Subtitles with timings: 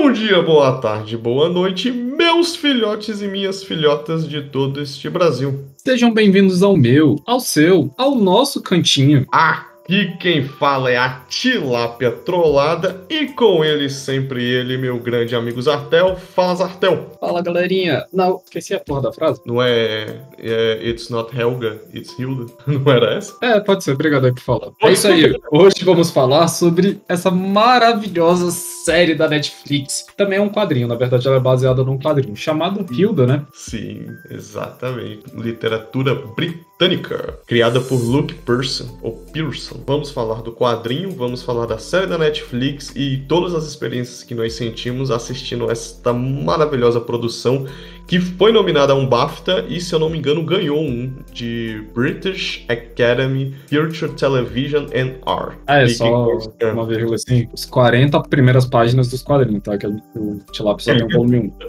[0.00, 5.64] Bom dia, boa tarde, boa noite, meus filhotes e minhas filhotas de todo este Brasil.
[5.76, 9.26] Sejam bem-vindos ao meu, ao seu, ao nosso cantinho.
[9.32, 15.60] Aqui quem fala é a Tilápia Trollada e com ele sempre ele, meu grande amigo
[15.60, 16.16] Zartel.
[16.16, 17.18] Fala, Zartel.
[17.18, 18.06] Fala, galerinha.
[18.12, 19.40] Não, esqueci a porra da frase.
[19.44, 22.46] Não é, é It's not Helga, it's Hilda?
[22.66, 23.36] Não era essa?
[23.42, 23.94] É, pode ser.
[23.94, 24.70] Obrigado aí por falar.
[24.80, 25.34] É isso aí.
[25.50, 28.52] Hoje vamos falar sobre essa maravilhosa
[28.84, 30.06] série da Netflix.
[30.16, 33.46] Também é um quadrinho, na verdade ela é baseada num quadrinho chamado Hilda, né?
[33.52, 35.24] Sim, exatamente.
[35.34, 39.80] Literatura britânica, criada por Luke Pearson, ou Pearson.
[39.86, 44.34] Vamos falar do quadrinho, vamos falar da série da Netflix e todas as experiências que
[44.34, 47.66] nós sentimos assistindo esta maravilhosa produção
[48.08, 51.84] que foi nominada a um BAFTA e, se eu não me engano, ganhou um de
[51.94, 55.58] British Academy Future Television and Art.
[55.66, 59.76] Ah, é E só quem- uma vírgula assim, os 40 primeiras páginas dos quadrinhos, tá?
[59.76, 61.52] Que o Tilapia só tem um volume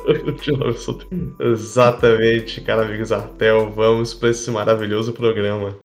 [1.41, 1.51] 1.
[1.51, 5.75] Exatamente, cara, amigos Artel, vamos para esse maravilhoso programa.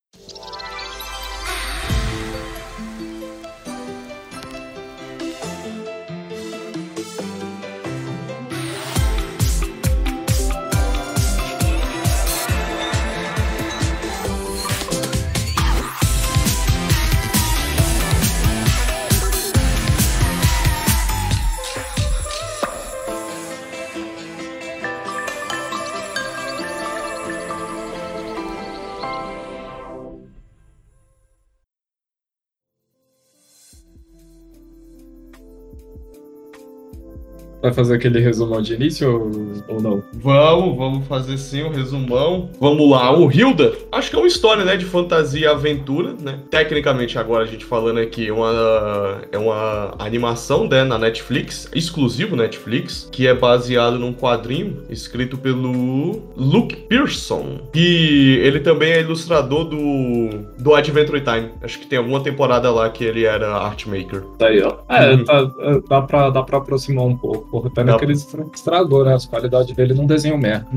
[37.64, 40.02] Vai fazer aquele resumão de início ou, ou não?
[40.12, 42.50] Vamos, vamos fazer sim um resumão.
[42.60, 46.40] Vamos lá, o Hilda, acho que é uma história, né, de fantasia e aventura, né?
[46.50, 53.08] Tecnicamente, agora a gente falando aqui, uma, é uma animação, né, na Netflix, exclusivo Netflix,
[53.10, 60.28] que é baseado num quadrinho escrito pelo Luke Pearson, que ele também é ilustrador do,
[60.58, 61.50] do Adventure Time.
[61.62, 64.22] Acho que tem alguma temporada lá que ele era art maker.
[64.38, 64.76] Tá aí, ó.
[64.88, 65.24] É, Uhum.
[65.24, 67.50] tá- é, dá, pra, dá pra aproximar um pouco.
[67.50, 67.98] Porra, pena Dá.
[67.98, 69.14] que ele estra- estragou, né?
[69.14, 70.66] As qualidades dele num desenho merda.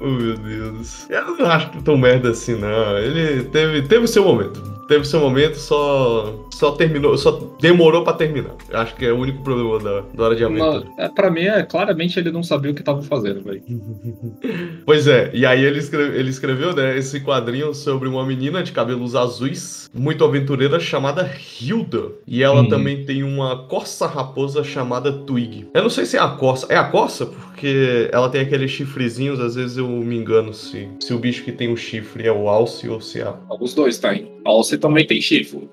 [0.00, 1.08] oh meu Deus.
[1.10, 2.98] Eu não acho que tão merda assim, não.
[2.98, 4.79] Ele teve, teve seu momento.
[4.90, 6.46] Teve seu momento, só.
[6.52, 7.16] Só terminou.
[7.16, 7.30] Só
[7.60, 8.56] demorou pra terminar.
[8.72, 10.84] Acho que é o único problema da, da hora de aventura.
[10.98, 13.62] É, pra mim, é, claramente ele não sabia o que tava fazendo, velho.
[14.84, 18.72] Pois é, e aí ele, escreve- ele escreveu, né, esse quadrinho sobre uma menina de
[18.72, 21.30] cabelos azuis, muito aventureira, chamada
[21.60, 22.10] Hilda.
[22.26, 22.68] E ela Hum.
[22.68, 25.68] também tem uma corça raposa chamada Twig.
[25.72, 26.66] Eu não sei se é a corça.
[26.68, 27.26] É a corça?
[27.26, 31.52] Porque ela tem aqueles chifrezinhos, às vezes eu me engano se, se o bicho que
[31.52, 33.32] tem o chifre é o alce ou se é.
[33.60, 34.28] Os dois tem.
[34.44, 35.68] Alce também tem chifre.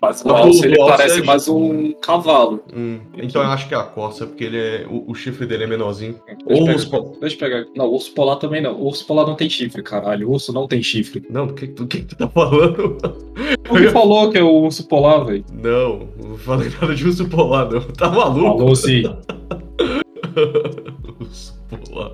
[0.00, 2.62] Mas o Alce ele Alce parece é mais um cavalo.
[2.74, 4.86] Hum, então eu acho que é a corça, porque ele é.
[4.88, 6.18] O, o chifre dele é menorzinho.
[6.46, 7.64] Deixa Ou eu os pegar- po- Deixa eu pegar.
[7.76, 8.74] Não, urso polar também não.
[8.78, 10.28] O urso polar não tem chifre, caralho.
[10.28, 11.22] O urso não tem chifre.
[11.30, 12.96] Não, do que, do que tu tá falando?
[13.68, 15.44] Quem falou que é o urso polar, velho?
[15.52, 17.80] Não, não falei nada de urso polar, não.
[17.80, 18.58] Tá maluco?
[18.58, 19.02] Falou sim.
[21.20, 22.10] urso polar.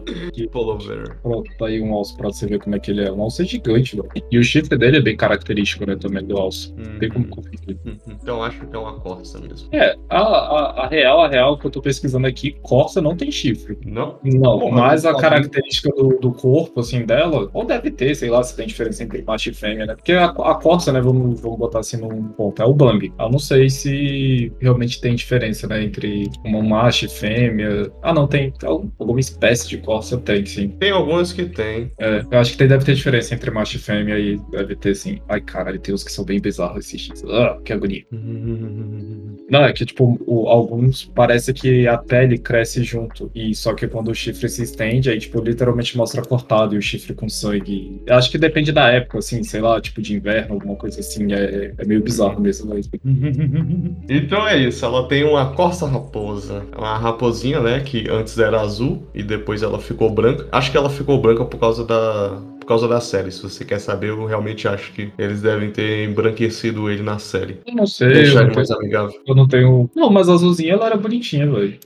[0.50, 0.78] Polar
[1.22, 3.12] Pronto, tá aí um alce pra você ver como é que ele é.
[3.12, 4.08] Um alce é gigante, velho.
[4.30, 6.72] E o chifre dele é bem característico, né, também do alce.
[6.76, 7.78] Não tem como confundir.
[8.08, 9.68] Então acho que é uma corça mesmo.
[9.72, 13.30] É, a, a, a real, a real que eu tô pesquisando aqui, Corsa não tem
[13.30, 13.78] chifre.
[13.84, 14.18] Não?
[14.24, 18.56] Não, mas a característica do, do corpo, assim, dela, ou deve ter, sei lá, se
[18.56, 19.94] tem diferença entre macho e fêmea, né?
[19.94, 23.12] Porque a, a Corsa, né, vamos, vamos botar assim num ponto, é o Bambi.
[23.18, 27.90] Eu não sei se realmente tem diferença, né, entre uma macho e fêmea.
[28.02, 30.68] Ah, não, tem algum- alguma espécie de Corsa tem, sim.
[30.68, 31.90] Tem algumas que tem.
[31.98, 34.94] É, eu acho que tem, deve ter diferença entre macho e fêmea e deve ter,
[34.94, 35.18] sim.
[35.28, 37.24] Ai, caralho, tem uns que são bem bizarros esses X.
[37.28, 38.04] Ah, que agonia.
[39.50, 43.30] Não, é que, tipo, o- alguns parece que a pele cresce junto.
[43.34, 46.82] E só que quando o chifre se estende, aí, tipo, literalmente mostra cortado e o
[46.82, 48.00] chifre com sangue.
[48.06, 51.32] Eu acho que depende da época, assim, sei lá, tipo de inverno, alguma coisa assim.
[51.32, 52.72] É, é meio bizarro mesmo.
[52.74, 52.80] Né?
[54.08, 56.64] Então é isso, ela tem uma corça raposa.
[56.76, 57.80] Uma raposinha, né?
[57.80, 60.46] Que antes era azul e depois ela ficou branca.
[60.52, 62.40] Acho que ela ficou branca por causa da.
[62.60, 63.32] Por causa da série.
[63.32, 67.58] Se você quer saber, eu realmente acho que eles devem ter embranquecido ele na série.
[67.66, 68.08] Eu não sei.
[68.08, 69.20] Eu Deixar não, ele tenho, mais amigável.
[69.26, 69.90] eu não tenho.
[69.96, 71.78] Não, mas a azulzinha ela era bonitinha, velho.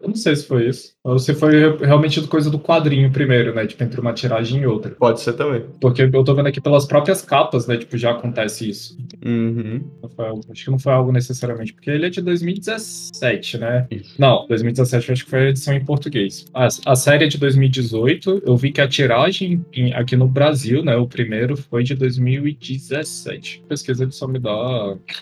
[0.00, 0.92] Eu não sei se foi isso.
[1.08, 3.66] Ou se foi realmente coisa do quadrinho primeiro, né?
[3.66, 4.90] Tipo, entre uma tiragem e outra.
[4.92, 5.64] Pode ser também.
[5.80, 7.76] Porque eu tô vendo aqui pelas próprias capas, né?
[7.78, 8.96] Tipo, já acontece isso.
[9.24, 9.82] Uhum.
[10.18, 13.86] Algo- acho que não foi algo necessariamente, porque ele é de 2017, né?
[13.90, 14.14] Isso.
[14.18, 16.46] Não, 2017 eu acho que foi a edição em português.
[16.52, 20.82] A, a série é de 2018, eu vi que a tiragem, em- aqui no Brasil,
[20.84, 23.62] né, o primeiro foi de 2017.
[23.68, 24.50] Pesquisa ele só me dá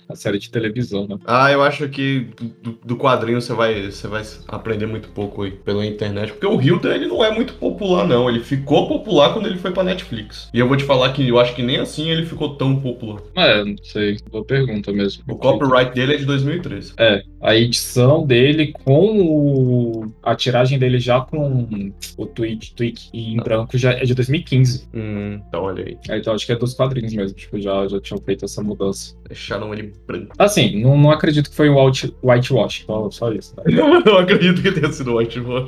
[0.09, 1.17] a série de televisão, né?
[1.27, 2.27] Ah, eu acho que
[2.63, 6.61] do, do quadrinho você vai, você vai aprender muito pouco aí pela internet, porque o
[6.61, 10.49] Hilda ele não é muito popular não, ele ficou popular quando ele foi pra Netflix.
[10.53, 13.21] E eu vou te falar que eu acho que nem assim ele ficou tão popular.
[13.35, 15.23] É, não sei, boa pergunta mesmo.
[15.29, 16.95] O copyright dele é de 2013.
[16.99, 23.37] É, a edição dele com o, a tiragem dele já com o tweet, tweet em
[23.37, 24.89] branco já é de 2015.
[24.95, 25.99] Hum, então olha aí.
[26.09, 29.15] É, então acho que é dos quadrinhos mesmo, tipo, já, já tinham feito essa mudança.
[29.29, 30.35] Deixaram ele branco.
[30.39, 33.55] Assim, não, não acredito que foi um white, whitewash, só, só isso.
[33.55, 33.63] Tá?
[33.71, 35.66] não acredito que tenha sido whitewash.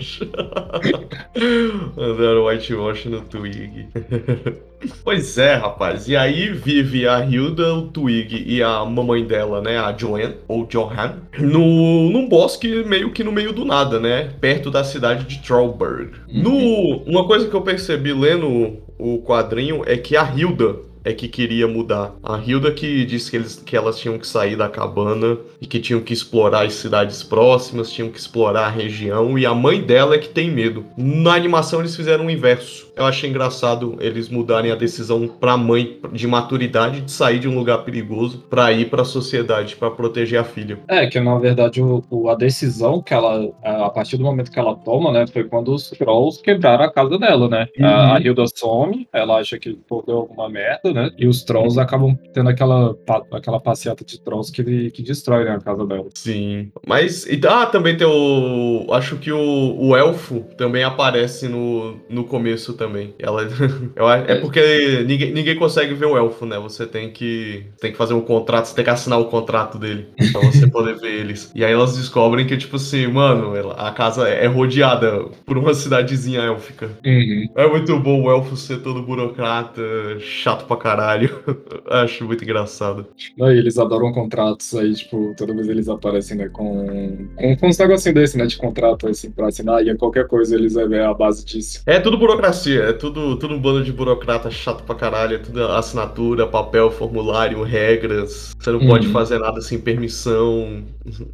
[1.97, 3.89] Mandaram whitewash no Twig.
[5.05, 6.09] pois é, rapaz.
[6.09, 10.67] E aí vive a Hilda, o Twig e a mamãe dela, né, a Joanne, ou
[10.67, 15.43] Johan, no, num bosque meio que no meio do nada, né, perto da cidade de
[15.43, 16.13] Trollberg.
[16.29, 16.43] Uhum.
[16.43, 21.27] No, uma coisa que eu percebi lendo o quadrinho é que a Hilda é que
[21.27, 22.15] queria mudar.
[22.23, 25.81] A Hilda que disse que, eles, que elas tinham que sair da cabana e que
[25.81, 30.15] tinham que explorar as cidades próximas, tinham que explorar a região, e a mãe dela
[30.15, 30.85] é que tem medo.
[30.97, 32.89] Na animação eles fizeram o inverso.
[32.95, 37.57] Eu achei engraçado eles mudarem a decisão pra mãe de maturidade de sair de um
[37.57, 40.79] lugar perigoso para ir para a sociedade, para proteger a filha.
[40.89, 44.59] É, que na verdade o, o, a decisão que ela, a partir do momento que
[44.59, 47.67] ela toma, né, foi quando os trolls quebraram a casa dela, né?
[47.79, 47.87] Uhum.
[47.87, 50.98] A, a Hilda some, ela acha que deu alguma merda, né?
[51.19, 52.97] E os trolls acabam tendo aquela,
[53.33, 56.07] aquela passeata de trolls que, que destrói né, a casa dela.
[56.15, 56.71] Sim.
[56.87, 57.27] Mas.
[57.27, 58.87] E, ah, também tem o.
[58.93, 63.15] Acho que o, o elfo também aparece no, no começo também.
[63.19, 63.43] Ela,
[64.27, 66.59] é porque ninguém, ninguém consegue ver o elfo, né?
[66.59, 67.67] Você tem que.
[67.81, 70.09] Tem que fazer um contrato, você tem que assinar o contrato dele.
[70.33, 71.51] Pra você poder ver eles.
[71.55, 76.41] E aí elas descobrem que, tipo assim, mano, a casa é rodeada por uma cidadezinha
[76.41, 76.91] élfica.
[77.05, 77.49] Uhum.
[77.57, 79.83] É muito bom o elfo ser todo burocrata,
[80.21, 81.43] chato pra caralho caralho.
[81.87, 83.07] Acho muito engraçado.
[83.37, 87.79] Não, eles adoram contratos aí, tipo, toda vez eles aparecem, né, com, com, com uns
[87.79, 91.13] negocinhos desse, né, de contrato, assim, pra assinar, e qualquer coisa eles vão ver a
[91.13, 91.83] base disso.
[91.87, 95.63] É tudo burocracia, é tudo, tudo um bando de burocrata chato pra caralho, é tudo
[95.65, 98.55] assinatura, papel, formulário, regras.
[98.59, 98.89] Você não uhum.
[98.89, 100.85] pode fazer nada sem permissão,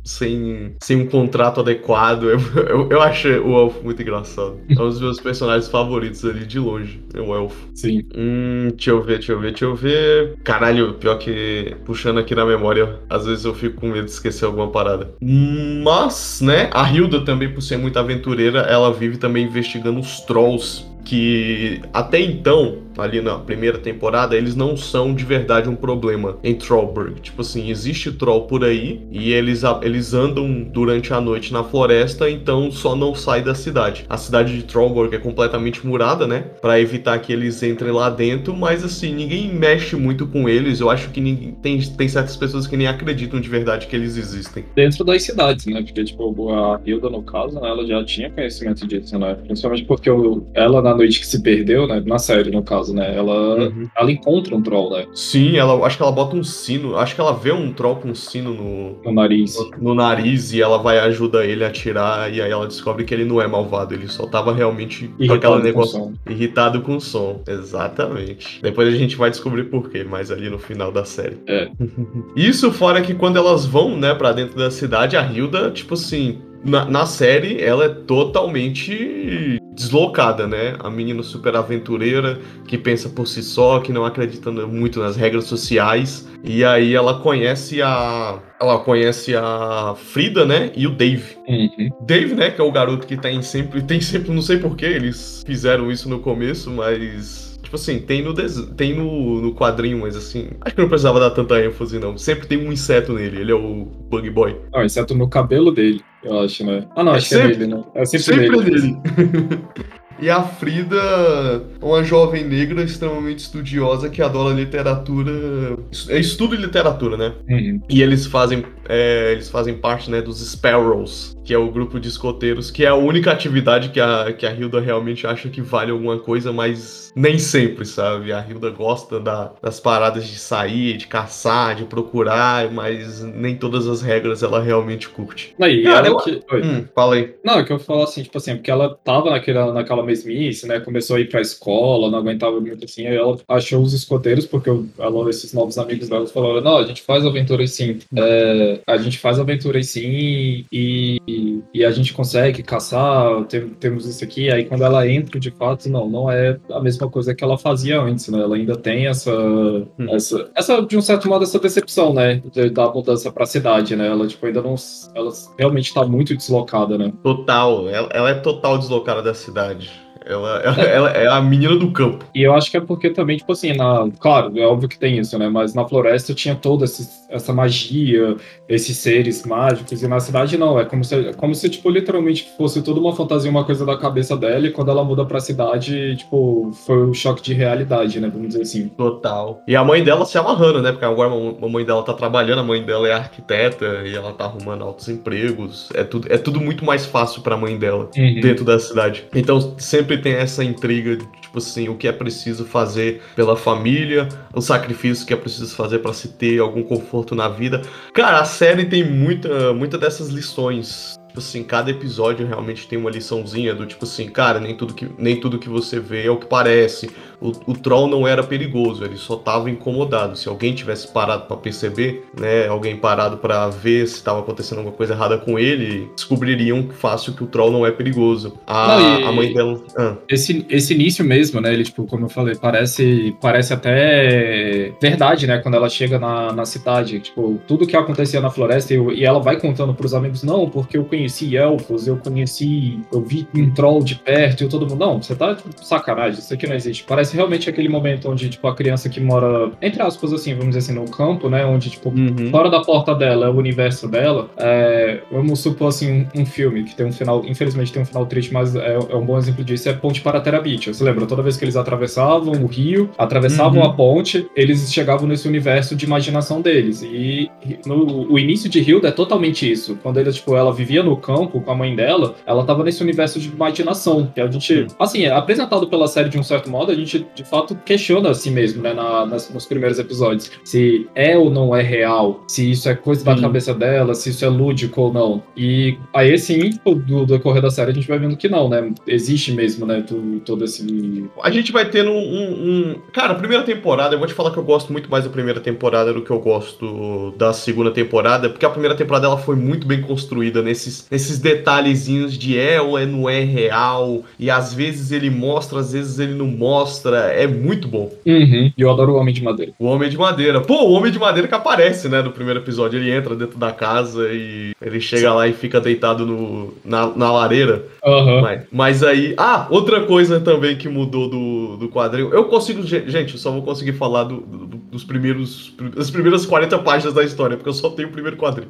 [0.04, 2.24] sem, sem um contrato adequado.
[2.24, 2.38] Eu,
[2.68, 4.58] eu, eu acho o Elfo muito engraçado.
[4.68, 7.68] É um dos meus personagens favoritos ali, de longe, é o Elfo.
[7.74, 8.04] Sim.
[8.16, 10.34] Hum, deixa eu ver, deixa eu ver, deixa eu ver.
[10.42, 14.44] Caralho, pior que puxando aqui na memória, às vezes eu fico com medo de esquecer
[14.44, 15.14] alguma parada.
[15.20, 20.93] Mas, né, a Hilda também, por ser muito aventureira, ela vive também investigando os trolls
[21.04, 26.54] que até então, ali na primeira temporada, eles não são de verdade um problema em
[26.54, 27.20] Trollberg.
[27.20, 32.30] Tipo assim, existe troll por aí e eles, eles andam durante a noite na floresta,
[32.30, 34.04] então só não sai da cidade.
[34.08, 36.44] A cidade de Trollberg é completamente murada, né?
[36.60, 40.80] Para evitar que eles entrem lá dentro, mas assim, ninguém mexe muito com eles.
[40.80, 44.16] Eu acho que ninguém, tem, tem certas pessoas que nem acreditam de verdade que eles
[44.16, 44.64] existem.
[44.74, 45.82] Dentro das cidades, né?
[45.82, 49.34] Porque, tipo, a Hilda, no caso, né, ela já tinha conhecimento disso, né?
[49.34, 50.08] Principalmente porque
[50.54, 52.02] ela, na noite que se perdeu, né?
[52.04, 53.14] Na série, no caso, né?
[53.16, 53.88] Ela, uhum.
[53.96, 55.06] ela encontra um troll, né?
[55.14, 56.96] Sim, ela, acho que ela bota um sino.
[56.96, 59.56] Acho que ela vê um troll com um sino no, no nariz.
[59.56, 62.32] No, no, nariz e ela vai ajudar ele a tirar.
[62.32, 65.34] E aí ela descobre que ele não é malvado, ele só tava realmente irritado com
[65.34, 66.12] aquela negócio.
[66.28, 67.42] Irritado com o som.
[67.46, 68.60] Exatamente.
[68.62, 71.38] Depois a gente vai descobrir por quê, mas ali no final da série.
[71.46, 71.68] É.
[72.36, 76.40] Isso fora que quando elas vão, né, pra dentro da cidade, a Hilda, tipo assim,
[76.64, 80.76] na, na, série, ela é totalmente deslocada, né?
[80.78, 85.44] A menina super aventureira, que pensa por si só, que não acredita muito nas regras
[85.44, 86.28] sociais.
[86.42, 88.38] E aí ela conhece a.
[88.60, 90.70] Ela conhece a Frida, né?
[90.76, 91.36] E o Dave.
[91.46, 91.88] Uhum.
[92.00, 92.50] Dave, né?
[92.50, 93.82] Que é o garoto que tem sempre.
[93.82, 94.32] Tem sempre.
[94.32, 98.34] Não sei porquê eles fizeram isso no começo, mas Tipo assim, tem no,
[98.76, 102.16] tem no, no quadrinho, mas assim, acho que não precisava dar tanta ênfase, não.
[102.16, 104.56] Sempre tem um inseto nele, ele é o Bug Boy.
[104.72, 106.86] Ah, inseto no cabelo dele, eu acho, né?
[106.94, 107.84] Ah, não, é acho sempre, que é dele, né?
[107.94, 108.80] É sempre, sempre dele.
[108.80, 109.64] dele.
[110.20, 115.76] E a Frida, uma jovem negra extremamente estudiosa que adora literatura.
[116.08, 117.32] É estudo literatura, né?
[117.48, 117.80] Uhum.
[117.88, 122.08] E eles fazem, é, eles fazem parte né, dos Sparrows, que é o grupo de
[122.08, 125.90] escoteiros, que é a única atividade que a, que a Hilda realmente acha que vale
[125.90, 128.32] alguma coisa, mas nem sempre, sabe?
[128.32, 133.86] A Hilda gosta da, das paradas de sair, de caçar, de procurar, mas nem todas
[133.86, 135.54] as regras ela realmente curte.
[135.60, 136.40] Aí, Cara, ela que...
[136.52, 137.34] Hum, fala aí.
[137.44, 140.80] Não, é que eu falo assim, tipo assim, porque ela tava naquela, naquela mesmice, né?
[140.80, 144.70] Começou a ir pra escola, não aguentava muito assim, aí ela achou os escoteiros, porque
[144.98, 148.96] ela, esses novos amigos dela falaram, não, a gente faz aventura assim, é é, a
[148.96, 154.50] gente faz aventura sim e, e, a gente consegue caçar, tem, temos isso aqui.
[154.50, 158.00] Aí quando ela entra, de fato, não, não é a mesma coisa que ela fazia
[158.00, 158.40] antes, né?
[158.40, 160.06] Ela ainda tem essa, hum.
[160.10, 162.42] essa, essa de um certo modo, essa decepção, né?
[162.72, 164.08] Da mudança pra cidade, né?
[164.08, 164.74] Ela, tipo, ainda não.
[165.14, 167.12] Ela realmente tá muito deslocada, né?
[167.22, 167.88] Total.
[167.88, 170.04] Ela, ela é total deslocada da cidade.
[170.24, 172.24] Ela, ela, ela, é a menina do campo.
[172.34, 175.18] E eu acho que é porque também, tipo assim, na, claro, é óbvio que tem
[175.18, 175.48] isso, né?
[175.48, 176.86] Mas na floresta tinha toda
[177.34, 178.36] essa magia,
[178.68, 180.78] esses seres mágicos, e na cidade não.
[180.78, 183.96] É como se, é como se tipo, literalmente fosse tudo uma fantasia, uma coisa da
[183.96, 188.30] cabeça dela, e quando ela muda pra cidade, tipo, foi um choque de realidade, né?
[188.32, 188.88] Vamos dizer assim.
[188.88, 189.62] Total.
[189.66, 190.92] E a mãe dela se amarrando, né?
[190.92, 194.44] Porque agora a mãe dela tá trabalhando, a mãe dela é arquiteta, e ela tá
[194.44, 195.88] arrumando altos empregos.
[195.94, 198.40] É tudo, é tudo muito mais fácil pra mãe dela uhum.
[198.40, 199.24] dentro da cidade.
[199.34, 204.28] Então sempre tem essa intriga de, tipo assim, o que é preciso fazer pela família,
[204.52, 207.80] o sacrifício que é preciso fazer para se ter algum conforto na vida.
[208.12, 213.10] Cara, a série tem muita, muita dessas lições tipo assim, cada episódio realmente tem uma
[213.10, 216.36] liçãozinha do tipo assim, cara, nem tudo que, nem tudo que você vê é o
[216.36, 217.10] que parece.
[217.44, 220.36] O, o troll não era perigoso, ele só tava incomodado.
[220.36, 224.96] Se alguém tivesse parado para perceber, né, alguém parado para ver se estava acontecendo alguma
[224.96, 228.58] coisa errada com ele, descobririam fácil que o troll não é perigoso.
[228.66, 229.80] A, não, e, a mãe dela.
[229.96, 230.16] Ah.
[230.28, 235.58] Esse, esse início mesmo, né, ele, tipo, como eu falei, parece, parece até verdade, né,
[235.58, 237.20] quando ela chega na, na cidade.
[237.20, 240.96] Tipo, tudo que acontecia na floresta e, e ela vai contando pros amigos, não, porque
[240.96, 244.98] eu conheci conheci elfos, eu conheci, eu vi um troll de perto e todo mundo.
[244.98, 247.04] Não, você tá tipo, sacanagem, isso aqui não existe.
[247.04, 250.78] Parece realmente aquele momento onde, tipo, a criança que mora, entre aspas, assim, vamos dizer
[250.78, 251.64] assim, no campo, né?
[251.64, 252.50] Onde, tipo, uhum.
[252.50, 254.48] fora da porta dela é o universo dela.
[254.56, 258.26] É, vamos supor, assim, um, um, filme que tem um final, infelizmente tem um final
[258.26, 260.92] triste, mas é, é um bom exemplo disso, é Ponte para Terabithia.
[260.92, 261.26] Você lembra?
[261.26, 263.88] Toda vez que eles atravessavam o rio, atravessavam uhum.
[263.88, 267.02] a ponte, eles chegavam nesse universo de imaginação deles.
[267.02, 267.50] E
[267.86, 269.98] no, o início de Hilda é totalmente isso.
[270.02, 273.40] Quando eles, tipo, ela vivia no campo com a mãe dela, ela tava nesse universo
[273.40, 274.30] de imaginação.
[274.34, 277.44] Que a gente, assim, é apresentado pela série de um certo modo, a gente de
[277.44, 280.50] fato questiona a si mesmo, né, na, nas, nos primeiros episódios.
[280.64, 284.44] Se é ou não é real, se isso é coisa da cabeça dela, se isso
[284.44, 285.42] é lúdico ou não.
[285.56, 288.92] E aí, sim, do decorrer da série, a gente vai vendo que não, né?
[289.06, 291.30] Existe mesmo, né, todo, todo esse.
[291.42, 292.94] A gente vai tendo um, um.
[293.12, 295.60] Cara, a primeira temporada, eu vou te falar que eu gosto muito mais da primeira
[295.60, 299.86] temporada do que eu gosto da segunda temporada, porque a primeira temporada ela foi muito
[299.86, 305.12] bem construída nesses nesses detalhezinhos de é ou é, não é real, e às vezes
[305.12, 308.12] ele mostra, às vezes ele não mostra, é muito bom.
[308.26, 308.72] Uhum.
[308.76, 309.72] E eu adoro o Homem de Madeira.
[309.78, 310.60] O Homem de Madeira.
[310.60, 313.72] Pô, o Homem de Madeira que aparece, né, no primeiro episódio, ele entra dentro da
[313.72, 315.36] casa e ele chega Sim.
[315.36, 317.84] lá e fica deitado no, na, na lareira.
[318.04, 318.40] Uhum.
[318.40, 323.34] Mas, mas aí, ah, outra coisa também que mudou do, do quadrinho, eu consigo, gente,
[323.34, 327.56] eu só vou conseguir falar do, do, dos primeiros, das primeiras 40 páginas da história,
[327.56, 328.68] porque eu só tenho o primeiro quadrinho.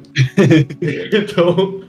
[1.13, 1.81] então,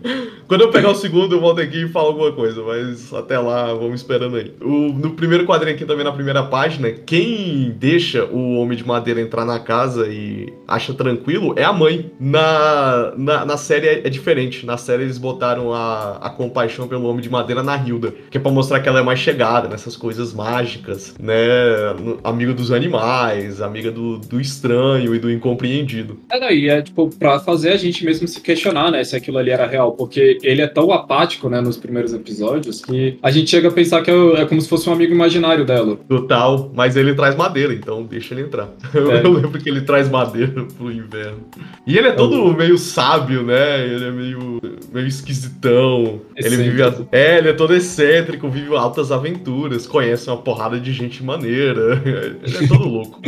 [0.48, 3.72] quando eu pegar o segundo, eu volto aqui e falo alguma coisa, mas até lá,
[3.74, 4.52] vamos esperando aí.
[4.60, 9.20] O, no primeiro quadrinho aqui também, na primeira página, quem deixa o Homem de Madeira
[9.20, 12.10] entrar na casa e acha tranquilo é a mãe.
[12.18, 14.64] Na, na, na série é, é diferente.
[14.66, 18.40] Na série eles botaram a, a compaixão pelo Homem de Madeira na Hilda, que é
[18.40, 21.34] pra mostrar que ela é mais chegada nessas coisas mágicas, né?
[22.24, 26.18] Amiga dos animais, amiga do, do estranho e do incompreendido.
[26.30, 29.50] É, daí, é tipo, pra fazer a gente mesmo se questionar, né, se aquilo ali
[29.50, 33.68] era real, porque ele é tão apático, né, nos primeiros episódios, que a gente chega
[33.68, 35.98] a pensar que é, é como se fosse um amigo imaginário dela.
[36.26, 38.68] Total, mas ele traz madeira, então deixa ele entrar.
[38.96, 39.24] É.
[39.24, 41.46] Eu lembro que ele traz madeira pro inverno.
[41.86, 42.56] E ele é todo é.
[42.56, 43.86] meio sábio, né?
[43.86, 44.60] Ele é meio,
[44.92, 46.20] meio esquisitão.
[46.34, 46.62] Excêntrico.
[46.62, 47.08] Ele vive.
[47.12, 52.02] É, ele é todo excêntrico, vive altas aventuras, conhece uma porrada de gente maneira.
[52.42, 53.20] Ele é todo louco.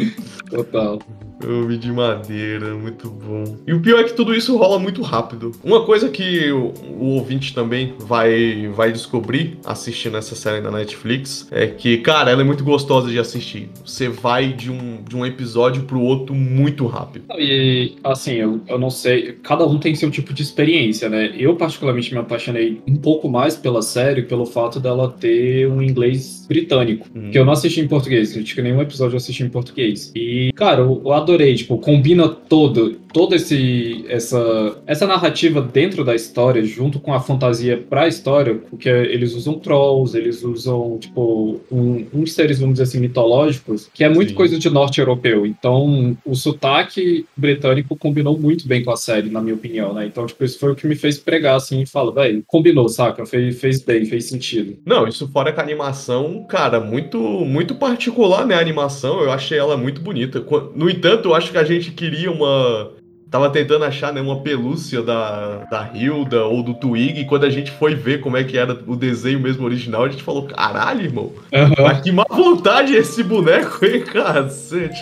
[0.50, 0.99] Total.
[1.45, 3.57] Homem de madeira, muito bom.
[3.66, 5.52] E o pior é que tudo isso rola muito rápido.
[5.62, 11.49] Uma coisa que o, o, ouvinte também vai, vai descobrir assistindo essa série na Netflix
[11.50, 13.71] é que, cara, ela é muito gostosa de assistir.
[13.85, 17.25] Você vai de um, de um episódio pro outro muito rápido.
[17.38, 21.33] E, assim, eu, eu não sei, cada um tem seu tipo de experiência, né?
[21.37, 26.47] Eu, particularmente, me apaixonei um pouco mais pela série pelo fato dela ter um inglês
[26.49, 27.30] britânico, hum.
[27.30, 28.37] que eu não assisti em português.
[28.37, 30.11] Acho que nenhum episódio eu assisti em português.
[30.14, 36.14] E, cara, eu, eu adorei, tipo, combina todo, todo esse essa essa narrativa dentro da
[36.14, 41.60] história junto com a fantasia para a história, porque eles usam trolls, eles usam tipo
[41.70, 44.34] um, uns seres vamos dizer assim mitológicos, que é muito Sim.
[44.34, 45.46] coisa de norte europeu.
[45.46, 50.06] Então, o sotaque britânico combinou muito bem com a série, na minha opinião, né?
[50.06, 53.24] Então, tipo, isso foi o que me fez pregar assim e fala, velho, combinou, saca?
[53.26, 54.76] Fez, fez bem, fez sentido.
[54.84, 59.58] Não, isso fora que a animação, cara, muito muito particular, né, a animação, eu achei
[59.58, 60.44] ela muito bonita.
[60.74, 62.92] No entanto, eu acho que a gente queria uma
[63.30, 67.50] tava tentando achar, né, uma pelúcia da, da Hilda ou do Twig, e quando a
[67.50, 71.02] gente foi ver como é que era o desenho mesmo original, a gente falou, caralho,
[71.02, 71.85] irmão, uhum.
[71.85, 74.99] mas que má vontade esse boneco, hein, cacete.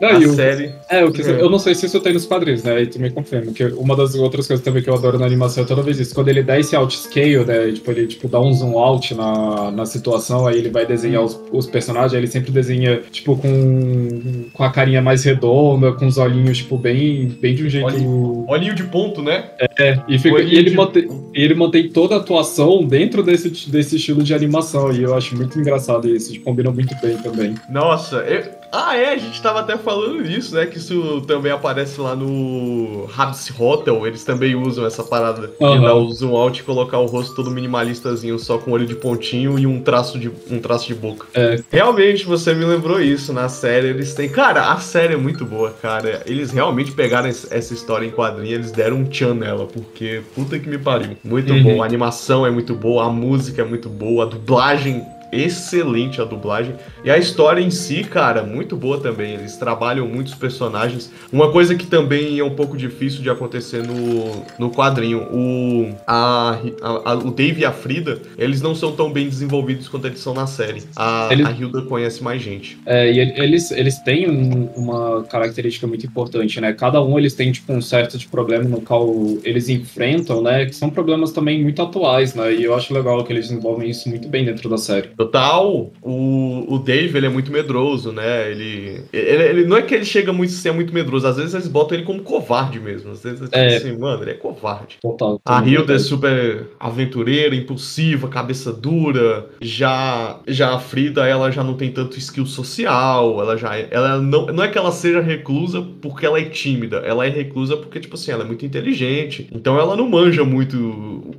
[0.00, 0.74] Não, a série...
[0.88, 1.42] É, eu, é.
[1.42, 3.96] eu não sei se isso tem nos quadrinhos, né, e tu me confirma, que uma
[3.96, 6.42] das outras coisas também que eu adoro na animação é toda vez isso, quando ele
[6.42, 10.58] dá esse outscale, né, tipo, ele tipo, dá um zoom out na, na situação, aí
[10.58, 15.24] ele vai desenhar os, os personagens, ele sempre desenha, tipo, com, com a carinha mais
[15.24, 17.86] redonda, com os olhinhos, tipo, bem, bem de um jeito.
[17.86, 19.50] Olhinho, olhinho de ponto, né?
[19.78, 20.76] É, e, fica, e ele, de...
[20.76, 25.36] mantém, ele mantém toda a atuação dentro desse, desse estilo de animação, e eu acho
[25.36, 27.54] muito engraçado isso, eles combinam muito bem também.
[27.68, 30.66] Nossa, eu, ah, é, a gente tava até falando isso, né?
[30.66, 34.06] Que isso também aparece lá no Habs Hotel.
[34.06, 35.76] Eles também usam essa parada uhum.
[35.76, 38.94] de dar o zoom out e colocar o rosto todo minimalistazinho, só com olho de
[38.94, 41.26] pontinho e um traço de, um traço de boca.
[41.34, 41.62] É.
[41.70, 43.32] Realmente, você me lembrou isso.
[43.32, 44.28] Na série, eles têm.
[44.28, 46.22] Cara, a série é muito boa, cara.
[46.26, 50.68] Eles realmente pegaram essa história em quadrinho eles deram um tchan nela, porque puta que
[50.68, 51.16] me pariu.
[51.22, 51.62] Muito uhum.
[51.62, 51.82] bom.
[51.82, 56.74] A animação é muito boa, a música é muito boa, a dublagem excelente a dublagem.
[57.04, 59.34] E a história em si, cara, muito boa também.
[59.34, 61.12] Eles trabalham muitos personagens.
[61.32, 65.22] Uma coisa que também é um pouco difícil de acontecer no, no quadrinho.
[65.32, 70.06] O, a, a, o Dave e a Frida, eles não são tão bem desenvolvidos quanto
[70.06, 70.82] eles são na série.
[70.94, 72.78] A, a Hilda conhece mais gente.
[72.86, 76.72] É, e eles, eles têm um, uma característica muito importante, né?
[76.72, 79.08] Cada um eles têm, tipo, um certo de problema no qual
[79.44, 80.66] eles enfrentam, né?
[80.66, 82.54] Que são problemas também muito atuais, né?
[82.54, 85.08] E eu acho legal que eles desenvolvem isso muito bem dentro da série.
[85.16, 88.50] Total, o, o Dave, ele é muito medroso, né?
[88.50, 91.68] Ele, ele, ele, Não é que ele chega muito ser muito medroso, às vezes eles
[91.68, 93.12] botam ele como covarde mesmo.
[93.12, 94.98] Às vezes é assim, mano, ele é covarde.
[95.00, 95.40] Total.
[95.44, 99.48] A Hilda é super aventureira, impulsiva, cabeça dura.
[99.60, 104.18] Já, já a Frida, ela já não tem tanto skill social, ela já é, ela
[104.18, 108.00] não, não é que ela seja reclusa porque ela é tímida, ela é reclusa porque,
[108.00, 109.48] tipo assim, ela é muito inteligente.
[109.50, 110.76] Então ela não manja muito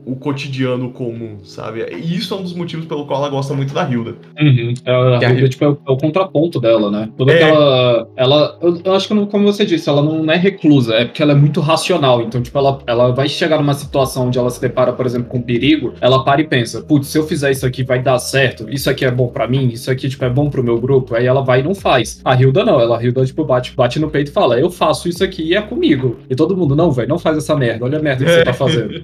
[0.05, 1.86] o cotidiano comum, sabe?
[1.93, 4.15] E isso é um dos motivos pelo qual ela gosta muito muito da Hilda.
[4.39, 4.74] Uhum.
[4.86, 7.09] É, a, a Hilda, tipo, é o, é o, contraponto dela, né?
[7.17, 7.38] Tudo é.
[7.38, 8.07] que ela.
[8.15, 11.33] ela eu, eu, acho que, como você disse, ela não é reclusa, é porque ela
[11.33, 12.21] é muito racional.
[12.21, 15.38] Então, tipo, ela, ela vai chegar numa situação onde ela se depara, por exemplo, com
[15.38, 18.70] um perigo, ela para e pensa, putz, se eu fizer isso aqui vai dar certo,
[18.70, 21.15] isso aqui é bom para mim, isso aqui, tipo, é bom pro meu grupo.
[21.15, 22.22] Aí ela vai e não faz.
[22.24, 25.09] A Hilda não, ela, a Hilda, tipo, bate, bate no peito e fala, eu faço
[25.09, 26.18] isso aqui e é comigo.
[26.29, 28.53] E todo mundo, não, velho, não faz essa merda, olha a merda que você tá
[28.53, 29.03] fazendo.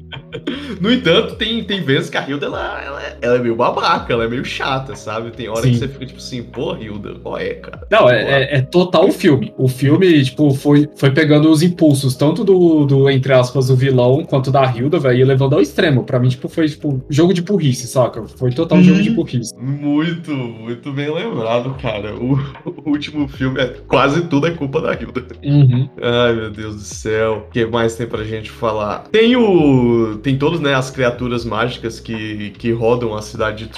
[0.79, 4.25] no entanto, tem, tem vezes que a Hilda, ela, ela, ela é meio babaca, ela
[4.25, 5.31] é meio chata, sabe?
[5.31, 5.71] Tem hora Sim.
[5.71, 7.87] que você fica tipo assim, pô, Hilda, qual é, cara?
[7.89, 9.53] Não, é, é, é, total o filme.
[9.57, 14.23] O filme, tipo, foi, foi pegando os impulsos, tanto do, do entre aspas, o vilão,
[14.23, 16.03] quanto da Hilda, velho, e levando ao extremo.
[16.03, 18.23] Pra mim, tipo, foi, tipo, jogo de burrice, saca?
[18.27, 19.53] Foi total hum, jogo de burrice.
[19.57, 22.15] Muito, muito bem lembrado, cara.
[22.15, 22.33] O,
[22.65, 25.23] o, último filme, é, quase tudo é culpa da Hilda.
[25.43, 25.89] Uhum.
[26.01, 27.45] Ai, meu Deus do céu.
[27.49, 29.05] O que mais tem pra gente falar?
[29.11, 30.17] Tem o...
[30.21, 33.73] Tem todos, né, as criaturas mágicas que, que rodam a cidade de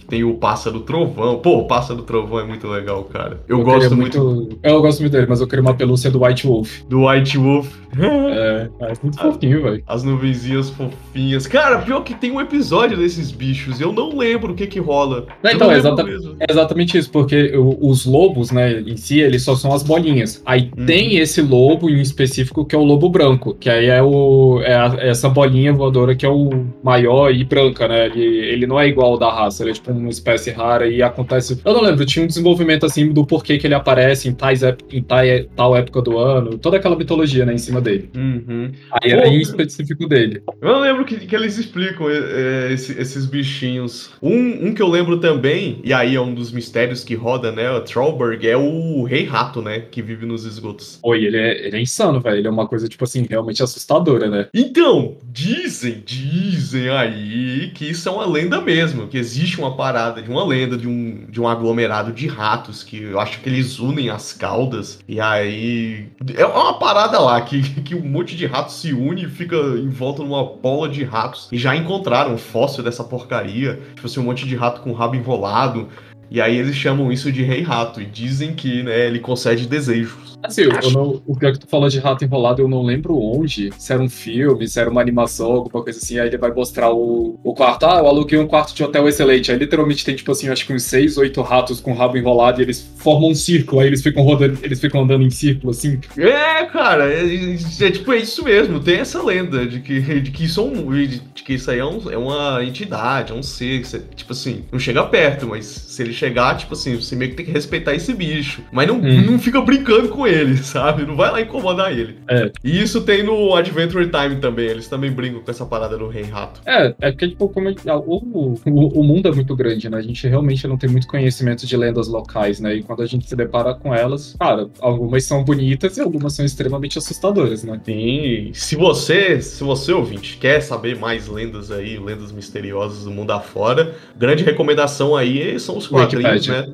[0.00, 0.06] Trollberg.
[0.08, 1.38] Tem o Pássaro Trovão.
[1.38, 3.40] Pô, o Pássaro Trovão é muito legal, cara.
[3.46, 4.22] Eu, eu gosto muito...
[4.22, 4.58] muito...
[4.62, 6.82] Eu gosto muito dele, mas eu queria uma pelúcia do White Wolf.
[6.88, 7.68] Do White Wolf.
[7.98, 9.82] É, é muito fofinho, velho.
[9.86, 11.46] As nuvenzinhas fofinhas.
[11.46, 13.80] Cara, pior que tem um episódio desses bichos.
[13.80, 15.26] Eu não lembro o que que rola.
[15.42, 16.04] Não, então, é, exata
[16.40, 20.42] é exatamente isso, porque os lobos, né, em si, eles só são as bolinhas.
[20.46, 20.86] Aí uhum.
[20.86, 24.74] tem esse lobo em específico que é o lobo branco, que aí é, o, é,
[24.74, 28.06] a, essa bolinha voadora que é o maior e branca, né?
[28.06, 31.60] Ele, ele não é igual da raça, ele é tipo uma espécie rara e acontece.
[31.64, 35.02] Eu não lembro, tinha um desenvolvimento assim do porquê que ele aparece em, tais, em
[35.02, 35.20] tal,
[35.56, 38.10] tal época do ano, toda aquela mitologia, né, em cima dele.
[38.16, 38.72] Uhum.
[38.92, 40.42] Aí era em específico dele.
[40.60, 44.10] Eu lembro que, que eles explicam é, esse, esses bichinhos.
[44.22, 47.70] Um, um que eu lembro também, e aí é um dos mistérios que roda, né,
[47.70, 50.98] o Trollberg, é o Rei Rato, né, que vive nos esgotos.
[51.02, 52.36] Oi, ele é, ele é insano, velho.
[52.36, 54.48] Ele é uma coisa, tipo assim, realmente assustadora, né?
[54.54, 60.30] Então, dizem, dizem aí que isso é uma lenda mesmo, que existe uma parada de
[60.30, 64.10] uma lenda de um, de um aglomerado de ratos que eu acho que eles unem
[64.10, 68.92] as caudas e aí é uma parada lá que, que um monte de ratos se
[68.92, 73.80] une e fica em volta numa bola de ratos e já encontraram fóssil dessa porcaria,
[73.94, 75.88] tipo assim, um monte de rato com rabo enrolado.
[76.30, 80.38] E aí eles chamam isso de Rei Rato e dizem que né, ele concede desejos.
[80.42, 83.70] Assim, eu não, o pior que tu falou de Rato Enrolado, eu não lembro onde,
[83.76, 86.90] se era um filme, se era uma animação, alguma coisa assim, aí ele vai mostrar
[86.90, 90.32] o, o quarto, ah, eu aluguei um quarto de hotel excelente, aí literalmente tem, tipo
[90.32, 93.82] assim, acho que uns seis, oito ratos com rabo enrolado e eles formam um círculo,
[93.82, 96.00] aí eles ficam rodando, eles ficam andando em círculo, assim.
[96.16, 100.44] É, cara, é, é tipo, é isso mesmo, tem essa lenda de que, de que
[100.44, 100.90] isso é um,
[101.34, 103.82] de que isso aí é, um, é uma entidade, é um ser,
[104.16, 107.46] tipo assim, não chega perto, mas se ele chegar, tipo assim, você meio que tem
[107.46, 108.62] que respeitar esse bicho.
[108.70, 109.22] Mas não, hum.
[109.22, 111.04] não fica brincando com ele, sabe?
[111.04, 112.18] Não vai lá incomodar ele.
[112.28, 112.52] É.
[112.62, 114.66] E isso tem no Adventure Time também.
[114.66, 116.60] Eles também brincam com essa parada do Rei Rato.
[116.66, 119.96] É, é porque, tipo, como o, o, o mundo é muito grande, né?
[119.96, 122.76] A gente realmente não tem muito conhecimento de lendas locais, né?
[122.76, 126.44] E quando a gente se depara com elas, cara, algumas são bonitas e algumas são
[126.44, 127.80] extremamente assustadoras, né?
[127.84, 128.50] Sim.
[128.52, 133.94] Se você, se você ouvinte, quer saber mais lendas aí, lendas misteriosas do mundo afora,
[134.16, 136.66] grande recomendação aí são os quadrinhos, Wikipedia.
[136.66, 136.72] né?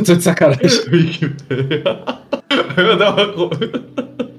[0.06, 0.70] Tô de sacanagem.
[2.76, 3.14] Eu dar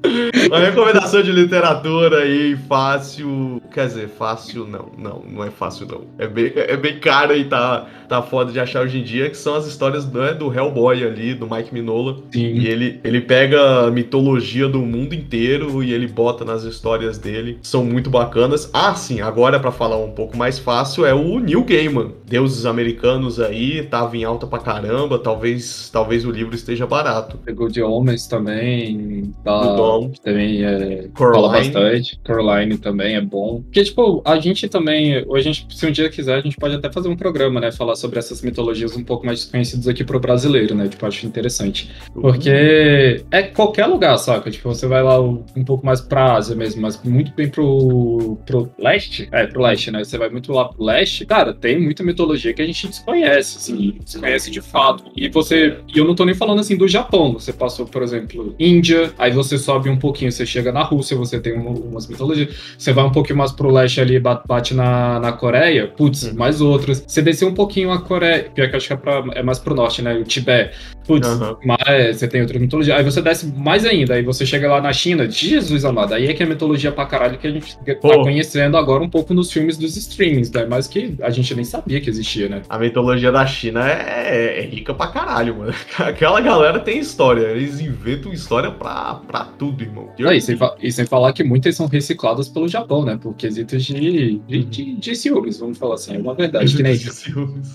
[0.48, 0.60] uma...
[0.60, 3.62] recomendação de literatura aí, fácil.
[3.72, 4.90] Quer dizer, fácil não.
[4.98, 6.02] Não, não é fácil não.
[6.18, 9.38] É bem, é bem cara e tá, tá foda de achar hoje em dia, que
[9.38, 12.18] são as histórias né, do Hellboy ali, do Mike Minola.
[12.32, 12.40] Sim.
[12.40, 17.60] E ele, ele pega a mitologia do mundo inteiro e ele bota nas histórias dele.
[17.62, 18.70] São muito bacanas.
[18.74, 22.12] Ah, sim, agora para falar um pouco mais fácil é o Neil Gaiman.
[22.26, 25.20] Deuses americanos aí, tava em alta pra caramba.
[25.20, 27.38] Talvez, talvez o livro esteja barato.
[27.38, 29.34] Pegou de Homens também.
[29.44, 30.12] Tá, Dom.
[30.24, 32.20] Também é, fala bastante.
[32.24, 33.62] Coraline também é bom.
[33.62, 36.76] Porque, tipo, a gente também, ou a gente, se um dia quiser, a gente pode
[36.76, 37.72] até fazer um programa, né?
[37.72, 40.88] Falar sobre essas mitologias um pouco mais desconhecidas aqui pro brasileiro, né?
[40.88, 41.92] Tipo, acho interessante.
[42.16, 42.22] Uhum.
[42.24, 44.52] Porque é qualquer lugar, saca?
[44.52, 48.72] Tipo, você vai lá um pouco mais pra Ásia mesmo, mas muito bem pro, pro
[48.78, 49.28] leste.
[49.32, 50.04] É, pro leste, né?
[50.04, 51.26] Você vai muito lá pro leste.
[51.26, 55.06] Cara, tem muita mitologia que a gente desconhece, assim, desconhece de fato.
[55.16, 55.78] E você.
[55.94, 57.34] E eu não tô nem falando assim do Japão.
[57.34, 61.40] Você passou, por exemplo, Índia, aí você sobe um pouquinho, você chega na Rússia, você
[61.40, 62.56] tem umas mitologias.
[62.78, 66.36] Você vai um pouquinho mais pro leste ali, bate na, na Coreia, putz, uhum.
[66.36, 67.04] mais outras.
[67.06, 69.76] Você descer um pouquinho a Coreia, pior que acho que é, pra, é mais pro
[69.76, 70.14] norte, né?
[70.14, 70.76] O Tibete.
[71.06, 71.56] Putz, uhum.
[71.64, 72.96] mas você tem outra mitologia.
[72.96, 76.34] Aí você desce mais ainda, aí você chega lá na China, Jesus amado, aí é
[76.34, 78.10] que é mitologia pra caralho que a gente tá Pô.
[78.10, 80.66] tá conhecendo agora um pouco nos filmes dos streamings, né?
[80.68, 82.62] Mas que a gente nem sabia que existia, né?
[82.68, 85.74] A mitologia da China é, é rica pra caralho, mano.
[86.00, 90.10] Aquela galera tem história, eles inventam história pra, pra tudo, irmão.
[90.18, 93.18] Não, e, sem e, sem falar que muitas são recicladas pelo Japão, né?
[93.22, 96.16] Por quesitos de, de, de, de ciúmes, vamos falar assim.
[96.16, 96.76] É uma verdade.
[96.76, 96.96] que nem...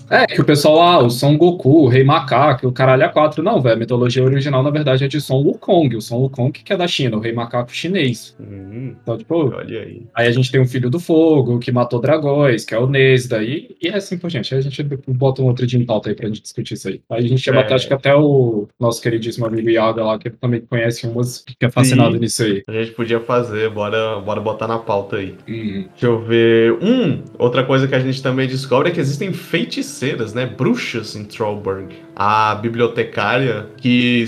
[0.09, 3.43] É, que o pessoal, ah, o Son Goku, o Rei Macaco, o caralho a quatro.
[3.43, 5.95] Não, velho, a mitologia original, na verdade, é de Son Wukong.
[5.95, 8.35] O Son Wukong que é da China, o Rei Macaco chinês.
[8.39, 8.95] Uhum.
[9.01, 10.05] Então, tipo, Olha aí.
[10.13, 13.43] aí a gente tem o Filho do Fogo, que matou dragões, que é o Nesda,
[13.43, 14.53] e, e é assim por gente.
[14.53, 17.01] Aí a gente bota um outro dia em pauta aí pra gente discutir isso aí.
[17.09, 17.73] Aí a gente chama é.
[17.73, 21.69] acho que até o nosso queridíssimo amigo Iaga lá, que também conhece umas, que é
[21.81, 22.19] fascinado Sim.
[22.19, 22.63] nisso aí.
[22.67, 25.35] A gente podia fazer, bora, bora botar na pauta aí.
[25.47, 25.85] Uhum.
[25.91, 26.73] Deixa eu ver.
[26.81, 30.45] Um, outra coisa que a gente também descobre é que existem feiticeiras, né?
[30.45, 31.95] Bruxas em Trollberg.
[32.15, 34.25] A bibliotecária, que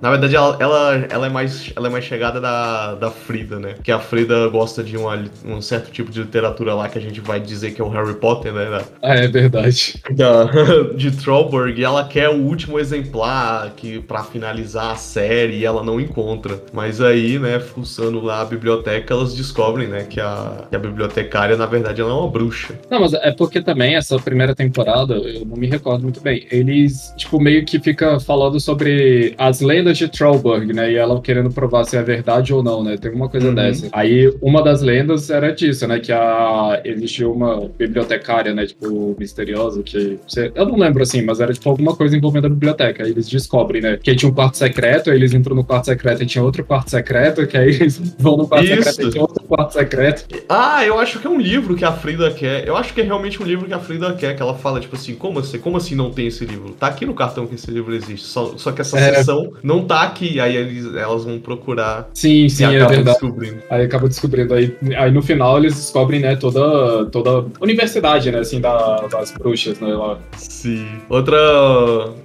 [0.00, 3.74] na verdade ela, ela, ela, é mais, ela é mais chegada da, da Frida, né?
[3.82, 7.20] Que a Frida gosta de uma, um certo tipo de literatura lá que a gente
[7.20, 8.66] vai dizer que é o Harry Potter, né?
[8.66, 10.00] Da, ah, é verdade.
[10.10, 10.44] Da,
[10.94, 11.80] de Trollberg.
[11.80, 16.60] E ela quer o último exemplar que para finalizar a série e ela não encontra.
[16.76, 21.56] Mas aí, né, fuçando lá a biblioteca, elas descobrem, né, que a, que a bibliotecária,
[21.56, 22.78] na verdade, ela é uma bruxa.
[22.90, 27.14] Não, mas é porque também essa primeira temporada, eu não me recordo muito bem, eles,
[27.16, 31.84] tipo, meio que fica falando sobre as lendas de Trollberg, né, e ela querendo provar
[31.84, 33.54] se é verdade ou não, né, tem uma coisa uhum.
[33.54, 33.88] dessa.
[33.90, 39.82] Aí, uma das lendas era disso, né, que a, existia uma bibliotecária, né, tipo, misteriosa,
[39.82, 40.18] que,
[40.54, 43.02] eu não lembro assim, mas era, tipo, alguma coisa envolvendo a biblioteca.
[43.02, 46.22] Aí eles descobrem, né, que tinha um quarto secreto, aí eles entram no quarto secreto
[46.22, 48.74] e tinha outro quarto secreto, que aí eles vão no quarto Isso.
[48.76, 50.26] secreto e tinha outro quarto secreto.
[50.48, 52.66] Ah, eu acho que é um livro que a Frida quer.
[52.66, 54.96] Eu acho que é realmente um livro que a Frida quer, que ela fala, tipo
[54.96, 55.58] assim, como assim?
[55.58, 56.70] Como assim não tem esse livro?
[56.72, 58.26] Tá aqui no cartão que esse livro existe.
[58.26, 59.14] Só, só que essa é.
[59.14, 60.40] sessão não tá aqui.
[60.40, 62.08] Aí eles, elas vão procurar.
[62.14, 63.04] Sim, sim, é verdade.
[63.04, 63.62] Descobrindo.
[63.70, 64.54] Aí acaba descobrindo.
[64.54, 69.78] Aí, aí no final eles descobrem, né, toda, toda universidade, né, assim, da, das bruxas,
[69.80, 70.18] né, lá.
[70.36, 70.86] Sim.
[71.08, 71.36] Outra.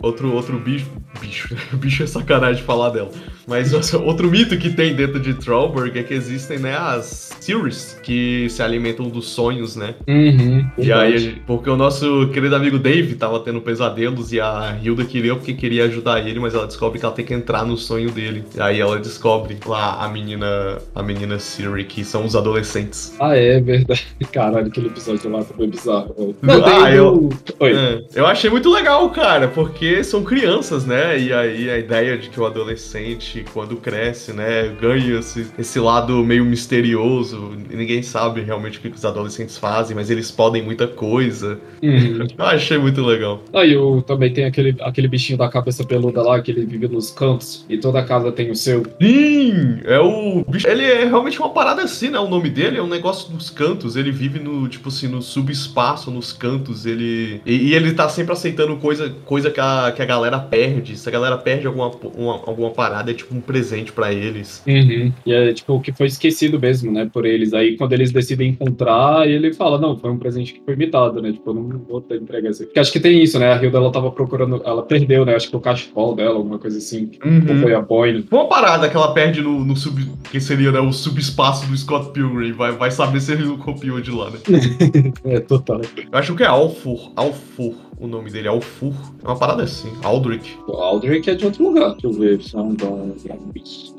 [0.02, 0.88] Outro, outro bicho.
[1.20, 1.56] Bicho.
[1.78, 3.10] bicho é sacanagem falar dela.
[3.48, 8.48] Mas outro mito que tem dentro de Trollberg é que existem, né, as Series que
[8.50, 9.96] se alimentam dos sonhos, né?
[10.08, 15.04] Uhum, e aí, porque o nosso querido amigo Dave tava tendo pesadelos e a Hilda
[15.06, 18.12] queria porque queria ajudar ele, mas ela descobre que ela tem que entrar no sonho
[18.12, 18.44] dele.
[18.56, 23.16] E aí ela descobre lá a menina, a menina Siri, que são os adolescentes.
[23.20, 24.08] Ah, é verdade.
[24.32, 26.36] Caralho, aquele episódio lá foi bizarro.
[26.42, 31.20] Não, ah, eu, é, eu achei muito legal, cara, porque são crianças, né?
[31.20, 34.70] E aí a ideia de que o adolescente, quando cresce, né?
[34.80, 37.54] Ganha esse, esse lado meio misterioso.
[37.70, 41.60] Ninguém sabe realmente o que os adolescentes fazem, mas eles podem muita coisa.
[41.82, 42.28] Uhum.
[42.38, 43.44] Eu achei muito legal.
[43.54, 47.12] Aí ah, também tem aquele, aquele bichinho da cabeça peluda lá, que ele vive nos
[47.12, 48.84] cantos e toda casa tem o seu.
[49.02, 49.80] Sim!
[49.84, 50.68] É o bicho.
[50.68, 52.20] Ele é realmente uma parada assim, né?
[52.20, 53.96] O nome dele é um negócio dos cantos.
[53.96, 56.86] Ele vive no, tipo assim, no subespaço, nos cantos.
[56.86, 57.42] Ele.
[57.46, 60.98] E, e ele tá sempre aceitando coisa, coisa que, a, que a galera perde.
[60.98, 64.64] Se a galera perde alguma, uma, alguma parada, é tipo um presente para eles.
[64.68, 65.12] Uhum.
[65.26, 67.10] E é tipo o que foi esquecido mesmo, né?
[67.12, 67.54] Por eles.
[67.54, 71.32] Aí quando eles decidem encontrar, ele fala: Não, foi um presente que foi imitado, né?
[71.32, 72.66] Tipo, eu não vou ter entrega assim.
[72.66, 73.54] Porque acho que tem isso, né?
[73.54, 74.62] A Hilda ela tava procurando.
[74.66, 75.36] Ela perdeu, né?
[75.36, 77.12] Acho que o cachecol dela, alguma coisa assim.
[77.24, 77.46] Uhum.
[77.50, 78.26] Ou foi a Boyle.
[78.32, 80.02] Uma parada que ela perde no, no sub.
[80.30, 80.80] Que seria, né?
[80.80, 82.52] O subespaço do Scott Pilgrim.
[82.54, 84.40] Vai, vai saber se ele copiou de lá, né?
[85.26, 85.82] é, total.
[85.82, 87.12] Eu acho que é Alfur.
[87.16, 88.94] Alfur o nome dele, Alfur.
[89.24, 90.58] É uma parada assim, Aldrich.
[90.68, 91.92] O Aldrich é de outro lugar.
[91.92, 92.42] Deixa eu ver.
[92.42, 92.76] São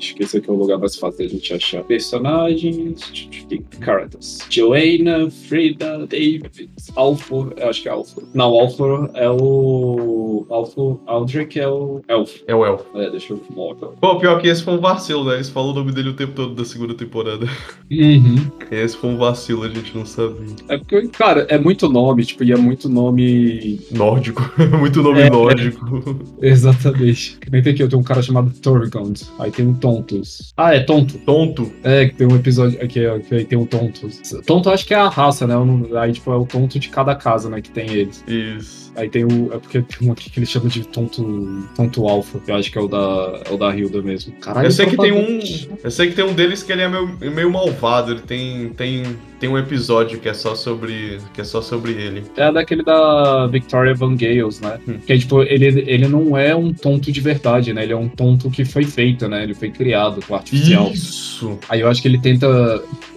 [0.03, 1.81] Acho que esse aqui é o lugar mais fácil da gente achar.
[1.85, 3.31] Personagens.
[3.79, 4.39] Characters.
[4.49, 6.69] Joanna, Frida, David.
[6.97, 8.23] Eu acho que é Alfur.
[8.33, 10.45] Não, Alfur é o.
[10.49, 10.99] Alfur.
[11.05, 12.41] Aldrich é o Elf.
[12.47, 12.81] É o Elf.
[12.95, 13.37] É, deixa eu.
[13.37, 15.35] Pô, pior que esse foi um vacilo, né?
[15.35, 17.47] Eles falam o nome dele o tempo todo da segunda temporada.
[17.89, 18.51] Uhum.
[18.71, 20.53] Esse foi um vacilo, a gente não sabia.
[20.67, 24.51] É porque, cara, é muito nome, tipo, e é muito nome Nórdico.
[24.79, 26.19] Muito nome é, nórdico.
[26.41, 27.37] É, exatamente.
[27.49, 29.21] Nem tem aqui, eu tenho um cara chamado Thorgund.
[29.39, 30.53] Aí tem um Tontos.
[30.57, 31.17] Ah, é Tonto.
[31.19, 31.71] Tonto?
[31.83, 34.21] É, que tem um episódio aqui, que aí tem um Tontos.
[34.45, 35.55] Tonto acho que é a raça, né?
[35.99, 37.61] Aí, tipo, é o Tonto de cada casa, né?
[37.61, 38.23] Que tem eles.
[38.27, 38.83] Isso.
[38.95, 39.51] Aí tem o.
[39.53, 42.71] É porque tem um aqui que eles chamam de tonto, tonto alfa, que eu acho
[42.71, 44.33] que é o da, é o da Hilda mesmo.
[44.33, 45.39] Caralho, eu sei que tem um.
[45.83, 48.11] Eu sei que tem um deles que ele é meio, meio malvado.
[48.11, 51.19] Ele tem, tem, tem um episódio que é só sobre.
[51.33, 52.23] que é só sobre ele.
[52.37, 54.79] É daquele da Victoria Van Gales, né?
[54.87, 54.99] Hum.
[55.05, 57.83] Que é tipo, ele, ele não é um tonto de verdade, né?
[57.83, 59.43] Ele é um tonto que foi feito, né?
[59.43, 60.89] Ele foi criado com artificial.
[60.93, 61.59] Isso!
[61.67, 62.47] Aí eu acho que ele tenta.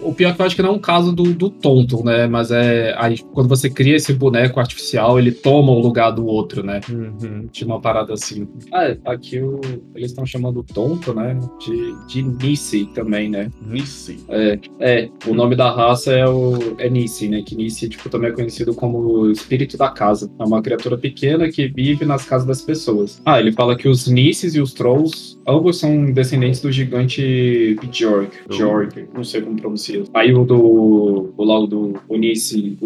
[0.01, 2.27] O pior é que eu acho que não é um caso do, do tonto, né?
[2.27, 2.93] Mas é.
[2.97, 6.81] Aí, quando você cria esse boneco artificial, ele toma o lugar do outro, né?
[6.89, 7.47] Uhum.
[7.49, 8.45] De uma parada assim.
[8.73, 9.61] Ah, aqui o,
[9.95, 11.39] eles estão chamando Tonto, né?
[11.65, 13.49] De, de Nisi também, né?
[13.65, 14.19] Nisi.
[14.27, 17.41] É, é, o nome da raça é o é Nisi, né?
[17.41, 20.31] Que Nisi, tipo, também é conhecido como o espírito da casa.
[20.39, 23.21] É uma criatura pequena que vive nas casas das pessoas.
[23.25, 28.37] Ah, ele fala que os Nisis e os Trolls, ambos são descendentes do gigante Bjork.
[28.47, 30.03] Bjork, não sei como pronuncia.
[30.13, 32.77] Aí o do, o lá do o Nisi,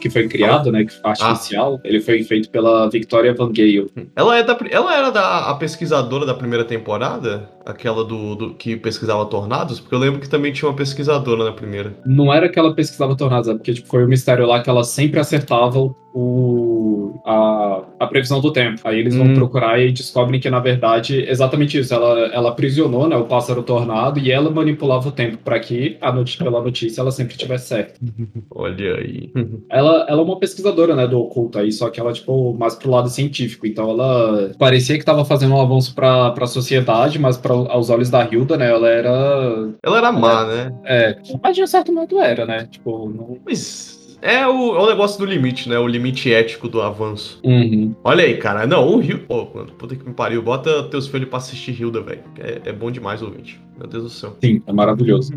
[0.00, 0.86] que foi criado, né?
[1.02, 1.88] Artificial, ah.
[1.88, 3.90] ele foi feito pela Victoria Van Gale.
[4.14, 7.50] Ela, é da, ela era da, a pesquisadora da primeira temporada?
[7.64, 9.78] Aquela do, do, que pesquisava tornados?
[9.78, 11.96] Porque eu lembro que também tinha uma pesquisadora na primeira.
[12.04, 14.70] Não era que ela pesquisava tornados, é porque tipo, foi o um mistério lá que
[14.70, 18.80] ela sempre acertava o, a, a previsão do tempo.
[18.84, 19.34] Aí eles vão hum.
[19.34, 21.92] procurar e descobrem que, na verdade, exatamente isso.
[21.94, 26.12] Ela, ela aprisionou né, o pássaro tornado e ela manipulava o tempo para que, a
[26.12, 28.00] notícia, pela notícia, ela sempre tivesse certo.
[28.54, 29.30] Olha aí.
[29.70, 32.90] ela, ela é uma pesquisadora né, do oculto aí, só que ela, tipo, mais pro
[32.90, 33.66] lado científico.
[33.66, 38.10] Então ela parecia que estava fazendo um avanço para a sociedade, mas pra, aos olhos
[38.10, 39.70] da Hilda, né, ela era.
[39.82, 40.72] Ela era má, né?
[40.84, 42.51] É, mas de um certo modo era, né?
[42.70, 43.38] Tipo, não.
[43.44, 45.76] Mas é o, é o negócio do limite, né?
[45.78, 47.40] O limite ético do avanço.
[47.44, 47.94] Uhum.
[48.04, 48.66] Olha aí, cara.
[48.66, 49.18] Não, o Rio.
[49.26, 50.40] Pô, puta que me pariu.
[50.40, 52.22] Bota teus filhos pra assistir Hilda, velho.
[52.38, 53.60] É, é bom demais, ouvinte.
[53.76, 54.36] Meu Deus do céu.
[54.40, 55.34] Sim, é maravilhoso.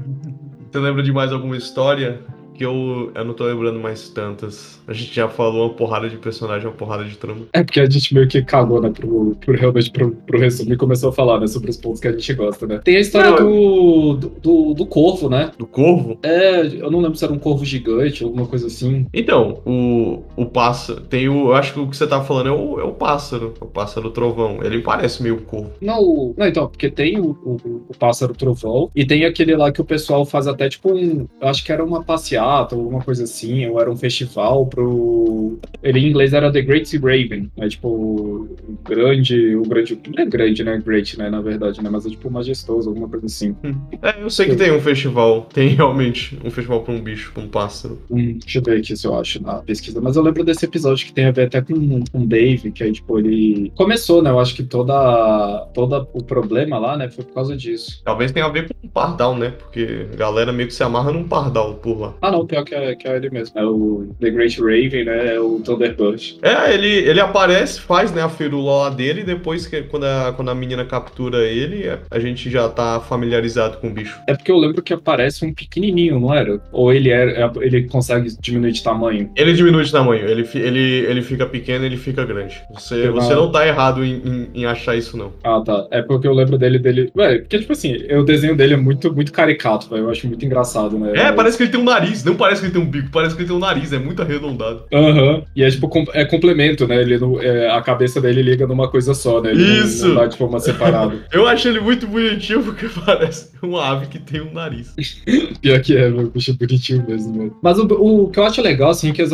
[0.71, 2.21] Você lembra de mais alguma história?
[2.55, 4.79] Que eu, eu não tô lembrando mais tantas.
[4.87, 7.41] A gente já falou uma porrada de personagem, uma porrada de trama.
[7.53, 10.77] É porque a gente meio que cagou, né, pro, pro realmente pro, pro resumo e
[10.77, 12.79] começou a falar, né, sobre os pontos que a gente gosta, né.
[12.83, 15.51] Tem a história do, do, do, corvo, né?
[15.57, 16.17] Do corvo?
[16.23, 19.05] É, eu não lembro se era um corvo gigante, alguma coisa assim.
[19.13, 22.51] Então, o, o pássaro, tem o, eu acho que o que você tá falando é
[22.51, 24.59] o, é o pássaro, o pássaro trovão.
[24.63, 25.71] Ele parece meio corvo.
[25.81, 27.57] Não, não então, porque tem o, o,
[27.89, 31.47] o pássaro trovão e tem aquele lá que o pessoal faz até tipo um, eu
[31.47, 35.57] acho que era uma passeada teatro, alguma coisa assim, ou era um festival pro.
[35.81, 37.67] Ele em inglês era The Great Raven, né?
[37.67, 39.55] Tipo, o grande.
[39.55, 39.99] O grande.
[40.15, 40.81] Não é grande, né?
[40.85, 41.29] Great, né?
[41.29, 41.89] Na verdade, né?
[41.89, 43.55] Mas é tipo majestoso, alguma coisa assim.
[43.63, 43.75] Hum.
[44.01, 45.47] É, eu sei que tem um festival.
[45.53, 47.99] Tem realmente um festival pra um bicho, pra um pássaro.
[48.09, 49.99] Hum, deixa eu ver aqui se eu acho na pesquisa.
[49.99, 52.83] Mas eu lembro desse episódio que tem a ver até com, com o Dave, que
[52.83, 53.71] aí, tipo, ele.
[53.75, 54.29] Começou, né?
[54.29, 55.65] Eu acho que toda.
[55.73, 57.09] Todo o problema lá, né?
[57.09, 58.01] Foi por causa disso.
[58.03, 59.51] Talvez tenha a ver com o pardal, né?
[59.51, 62.13] Porque a galera meio que se amarra num pardal por lá.
[62.21, 63.57] Ah, não, pior que é, que é ele mesmo.
[63.57, 65.35] É o The Great Raven, né?
[65.35, 66.39] É o Thunderbird.
[66.41, 70.33] É, ele, ele aparece, faz né, a firula lá dele, e depois que quando a,
[70.35, 74.19] quando a menina captura ele, a gente já tá familiarizado com o bicho.
[74.27, 76.59] É porque eu lembro que aparece um pequenininho, não era?
[76.71, 79.29] Ou ele é, é ele consegue diminuir de tamanho?
[79.35, 82.61] Ele diminui de tamanho, ele, ele, ele fica pequeno ele fica grande.
[82.73, 85.33] Você, você não tá errado em, em, em, achar isso, não.
[85.43, 85.87] Ah, tá.
[85.91, 87.11] É porque eu lembro dele, dele.
[87.15, 90.03] Ué, porque, tipo assim, o desenho dele é muito, muito caricato, véio.
[90.03, 91.13] eu acho muito engraçado, né?
[91.15, 93.35] É, parece que ele tem um nariz, não parece que ele tem um bico, parece
[93.35, 94.83] que ele tem um nariz, é muito arredondado.
[94.93, 95.35] Aham.
[95.35, 95.43] Uhum.
[95.55, 97.01] E é tipo, é complemento, né?
[97.01, 99.51] Ele não, é, a cabeça dele liga numa coisa só, né?
[99.51, 100.07] Ele isso!
[100.07, 101.15] Não, não dá de forma separada.
[101.31, 104.93] eu acho ele muito bonitinho porque parece uma ave que tem um nariz.
[105.61, 107.55] Pior que é, meu, bicho bonitinho mesmo, mano.
[107.61, 109.25] Mas o, o que eu acho legal, assim, que é,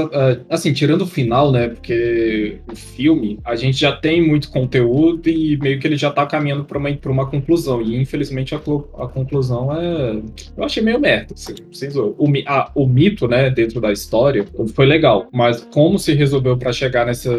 [0.49, 1.69] assim, tirando o final, né?
[1.69, 6.25] Porque o filme, a gente já tem muito conteúdo e meio que ele já tá
[6.25, 7.81] caminhando pra uma, pra uma conclusão.
[7.81, 10.21] E infelizmente a, a conclusão é.
[10.57, 11.33] Eu achei meio merda.
[11.33, 11.55] Assim,
[11.95, 15.27] o, a, o mito, né, dentro da história foi legal.
[15.31, 17.31] Mas como se resolveu para chegar nessa,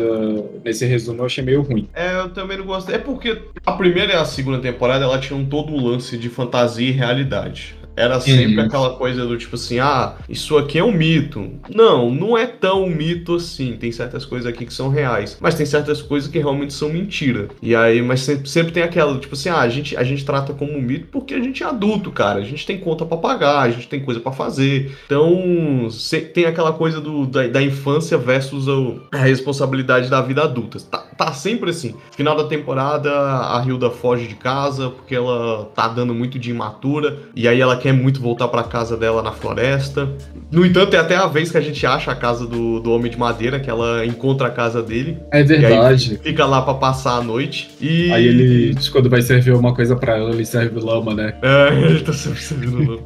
[0.64, 1.88] nesse resumo, eu achei meio ruim.
[1.94, 2.96] É, eu também não gostei.
[2.96, 6.88] É porque a primeira e a segunda temporada ela tinham todo um lance de fantasia
[6.88, 7.76] e realidade.
[7.96, 8.64] Era sempre uhum.
[8.64, 11.50] aquela coisa do tipo assim, ah, isso aqui é um mito.
[11.74, 13.76] Não, não é tão mito assim.
[13.78, 17.48] Tem certas coisas aqui que são reais, mas tem certas coisas que realmente são mentira.
[17.61, 20.52] E aí, mas sempre, sempre tem aquela, tipo assim, ah, a gente, a gente trata
[20.52, 22.38] como um mito porque a gente é adulto, cara.
[22.40, 24.96] A gente tem conta para pagar, a gente tem coisa para fazer.
[25.07, 25.88] Então,
[26.33, 30.78] tem aquela coisa do, da, da infância versus a, a responsabilidade da vida adulta.
[30.81, 31.95] Tá, tá sempre assim.
[32.13, 37.19] Final da temporada, a Hilda foge de casa porque ela tá dando muito de imatura.
[37.35, 40.09] E aí ela quer muito voltar para casa dela na floresta.
[40.51, 43.11] No entanto, é até a vez que a gente acha a casa do, do Homem
[43.11, 45.19] de Madeira, que ela encontra a casa dele.
[45.31, 46.21] É verdade.
[46.23, 47.71] fica lá para passar a noite.
[47.81, 48.13] E.
[48.13, 51.35] Aí ele, quando vai servir uma coisa para ela, ele serve lama, né?
[51.43, 53.03] É, ele tá sempre servindo lama.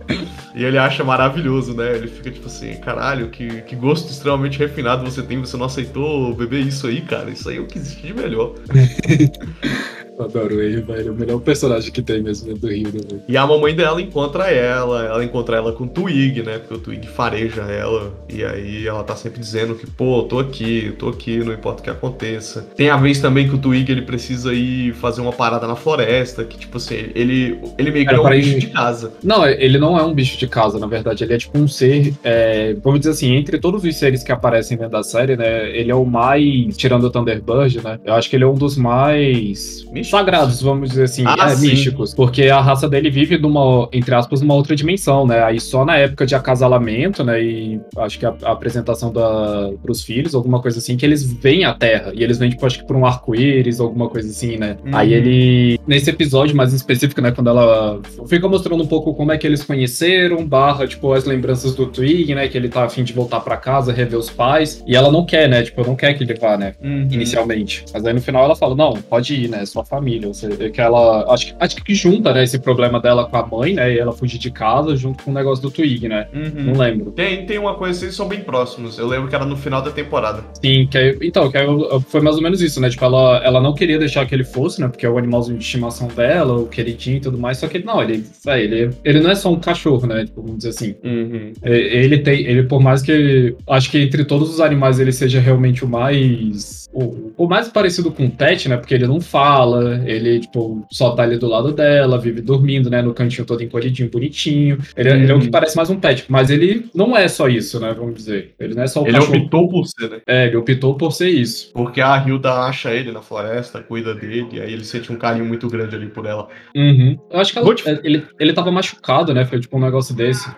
[0.54, 1.96] e ele acha maravilhoso, né?
[1.96, 6.34] Ele fica tipo assim: caralho, que, que gosto extremamente refinado você tem, você não aceitou
[6.34, 7.30] beber isso aí, cara.
[7.30, 8.54] Isso aí é o que existe de melhor.
[10.18, 11.08] Adoro ele, velho.
[11.08, 14.00] É o melhor personagem que tem mesmo dentro do Rio, né, E a mamãe dela
[14.00, 16.58] encontra ela, ela encontra ela com o Twig, né?
[16.58, 18.12] Porque o Twig fareja ela.
[18.28, 21.84] E aí ela tá sempre dizendo que, pô, tô aqui, tô aqui, não importa o
[21.84, 22.66] que aconteça.
[22.76, 26.44] Tem a vez também que o Twig ele precisa ir fazer uma parada na floresta,
[26.44, 28.58] que, tipo assim, ele, ele meio que é um bicho ir...
[28.58, 29.12] de casa.
[29.22, 31.24] Não, ele não é um bicho de casa, na verdade.
[31.24, 34.76] Ele é tipo um ser, é, vamos dizer assim, entre todos os seres que aparecem
[34.76, 35.70] dentro da série, né?
[35.76, 38.00] Ele é o mais, tirando o Thunderbird, né?
[38.04, 40.05] Eu acho que ele é um dos mais místicos?
[40.08, 42.14] Sagrados, vamos dizer assim, ah, é, místicos.
[42.14, 45.42] Porque a raça dele vive numa, entre aspas, numa outra dimensão, né?
[45.42, 47.42] Aí só na época de acasalamento, né?
[47.42, 51.64] E acho que a, a apresentação da, pros filhos, alguma coisa assim, que eles vêm
[51.64, 52.12] à Terra.
[52.14, 54.76] E eles vêm, tipo, acho que por um arco-íris, alguma coisa assim, né?
[54.84, 54.96] Uhum.
[54.96, 55.80] Aí ele.
[55.86, 57.30] Nesse episódio mais específico, né?
[57.30, 61.74] Quando ela fica mostrando um pouco como é que eles conheceram, barra, tipo, as lembranças
[61.74, 62.48] do Twig, né?
[62.48, 64.82] Que ele tá afim de voltar para casa, rever os pais.
[64.86, 65.62] E ela não quer, né?
[65.62, 66.74] Tipo, não quer que ele vá, né?
[66.82, 67.08] Uhum.
[67.10, 67.84] Inicialmente.
[67.92, 69.64] Mas aí no final ela fala: não, pode ir, né?
[69.66, 70.28] Sua família.
[70.28, 71.32] Você, que ela.
[71.32, 73.94] Acho que, acho que junta, né, esse problema dela com a mãe, né?
[73.94, 76.28] E ela fugir de casa junto com o negócio do Twig, né?
[76.32, 76.64] Uhum.
[76.64, 77.10] Não lembro.
[77.12, 78.98] Tem, tem uma coisa, eles são bem próximos.
[78.98, 80.44] Eu lembro que era no final da temporada.
[80.62, 81.66] Sim, que aí, então, que aí
[82.08, 82.90] foi mais ou menos isso, né?
[82.90, 84.88] Tipo, ela, ela não queria deixar que ele fosse, né?
[84.88, 87.58] Porque é o animalzinho de estimação dela, o queridinho e tudo mais.
[87.58, 90.24] Só que ele não, ele, é, ele, ele não é só um cachorro, né?
[90.24, 90.94] Tipo, vamos dizer assim.
[91.02, 91.52] Uhum.
[91.62, 92.46] Ele tem.
[92.46, 93.54] Ele, por mais que.
[93.68, 98.10] Acho que entre todos os animais ele seja realmente o mais o, o, mais parecido
[98.10, 98.76] com o pet, né?
[98.78, 103.02] Porque ele não fala, ele, tipo, só tá ali do lado dela, vive dormindo, né?
[103.02, 104.78] No cantinho todo encolhidinho, bonitinho.
[104.96, 105.14] Ele, hum.
[105.14, 105.50] ele é o que uhum.
[105.50, 106.24] parece mais um pet.
[106.28, 107.94] Mas ele não é só isso, né?
[107.96, 108.54] Vamos dizer.
[108.58, 109.38] Ele não é só o Ele cachorro.
[109.38, 110.20] optou por ser, né?
[110.26, 111.70] É, ele optou por ser isso.
[111.72, 115.44] Porque a Hilda acha ele na floresta, cuida dele, e aí ele sente um carinho
[115.44, 116.48] muito grande ali por ela.
[116.74, 117.18] Uhum.
[117.30, 119.44] Eu acho que ela, ele, ele tava machucado, né?
[119.44, 120.48] Foi tipo um negócio desse.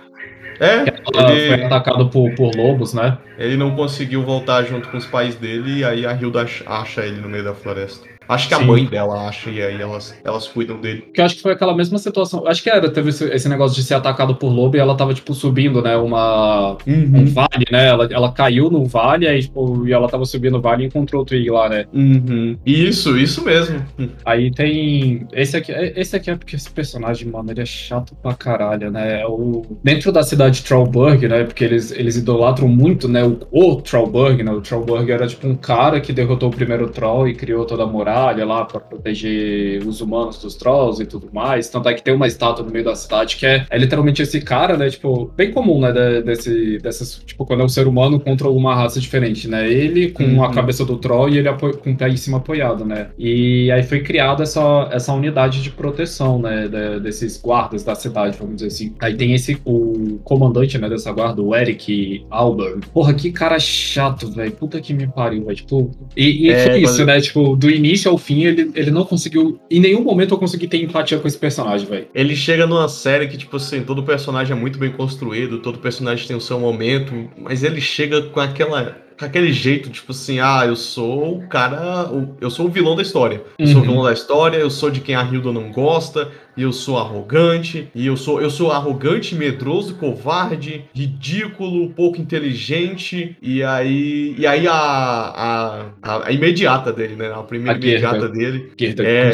[0.60, 3.16] É, ele foi atacado por, por lobos, né?
[3.38, 7.20] Ele não conseguiu voltar junto com os pais dele, e aí a Hilda acha ele
[7.20, 8.17] no meio da floresta.
[8.28, 8.66] Acho que a Sim.
[8.66, 11.08] mãe dela acha e aí elas, elas cuidam dele.
[11.14, 12.46] Que eu acho que foi aquela mesma situação.
[12.46, 15.14] Acho que era, teve esse, esse negócio de ser atacado por lobo e ela tava,
[15.14, 15.96] tipo, subindo, né?
[15.96, 16.76] Uma.
[16.86, 17.20] Uhum.
[17.20, 17.86] Um vale, né?
[17.86, 21.22] Ela, ela caiu no vale aí, tipo, e ela tava subindo o vale e encontrou
[21.22, 21.86] o Twig lá, né?
[21.92, 22.58] Uhum.
[22.66, 23.82] Isso, isso mesmo.
[24.26, 25.26] Aí tem.
[25.32, 29.24] Esse aqui, esse aqui é porque esse personagem, mano, ele é chato pra caralho, né?
[29.26, 29.62] O...
[29.82, 31.44] Dentro da cidade de Trollburg, né?
[31.44, 33.24] Porque eles, eles idolatram muito, né?
[33.24, 34.52] O, o Trollburg, né?
[34.52, 37.86] O Trollburg era tipo um cara que derrotou o primeiro Troll e criou toda a
[37.86, 41.68] moral muralha lá para proteger os humanos dos trolls e tudo mais.
[41.68, 44.40] Tanto é que tem uma estátua no meio da cidade que é, é literalmente esse
[44.40, 44.90] cara, né?
[44.90, 45.92] Tipo, bem comum, né?
[46.22, 49.70] desse, dessas, tipo, quando é um ser humano contra uma raça diferente, né?
[49.70, 50.44] Ele com uhum.
[50.44, 53.08] a cabeça do troll e ele com o pé em cima apoiado, né?
[53.18, 56.68] E aí foi criada essa, essa unidade de proteção, né?
[56.68, 58.94] De, desses guardas da cidade, vamos dizer assim.
[59.00, 62.80] Aí tem esse, o comandante, né, dessa guarda, o Eric Alban.
[62.92, 64.52] Porra, que cara chato, velho.
[64.52, 65.56] Puta que me pariu, velho.
[65.56, 67.06] Tipo, e, e é, foi isso, quando...
[67.06, 67.20] né?
[67.20, 69.60] Tipo, do início ao fim, ele, ele não conseguiu.
[69.70, 72.06] Em nenhum momento eu consegui ter empatia com esse personagem, velho.
[72.14, 76.26] Ele chega numa série que, tipo assim, todo personagem é muito bem construído, todo personagem
[76.26, 80.62] tem o seu momento, mas ele chega com aquela com aquele jeito, tipo assim, ah,
[80.64, 82.08] eu sou o cara,
[82.40, 83.42] eu sou o vilão da história.
[83.58, 83.88] Eu sou o uhum.
[83.88, 87.88] vilão da história, eu sou de quem a Hilda não gosta, e eu sou arrogante,
[87.94, 94.66] e eu sou eu sou arrogante, medroso, covarde, ridículo, pouco inteligente, e aí e aí
[94.66, 98.72] a, a, a, a imediata dele, né, a primeira a imediata dele.
[98.98, 99.30] É.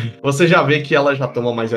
[0.22, 1.70] Você já vê que ela já toma mais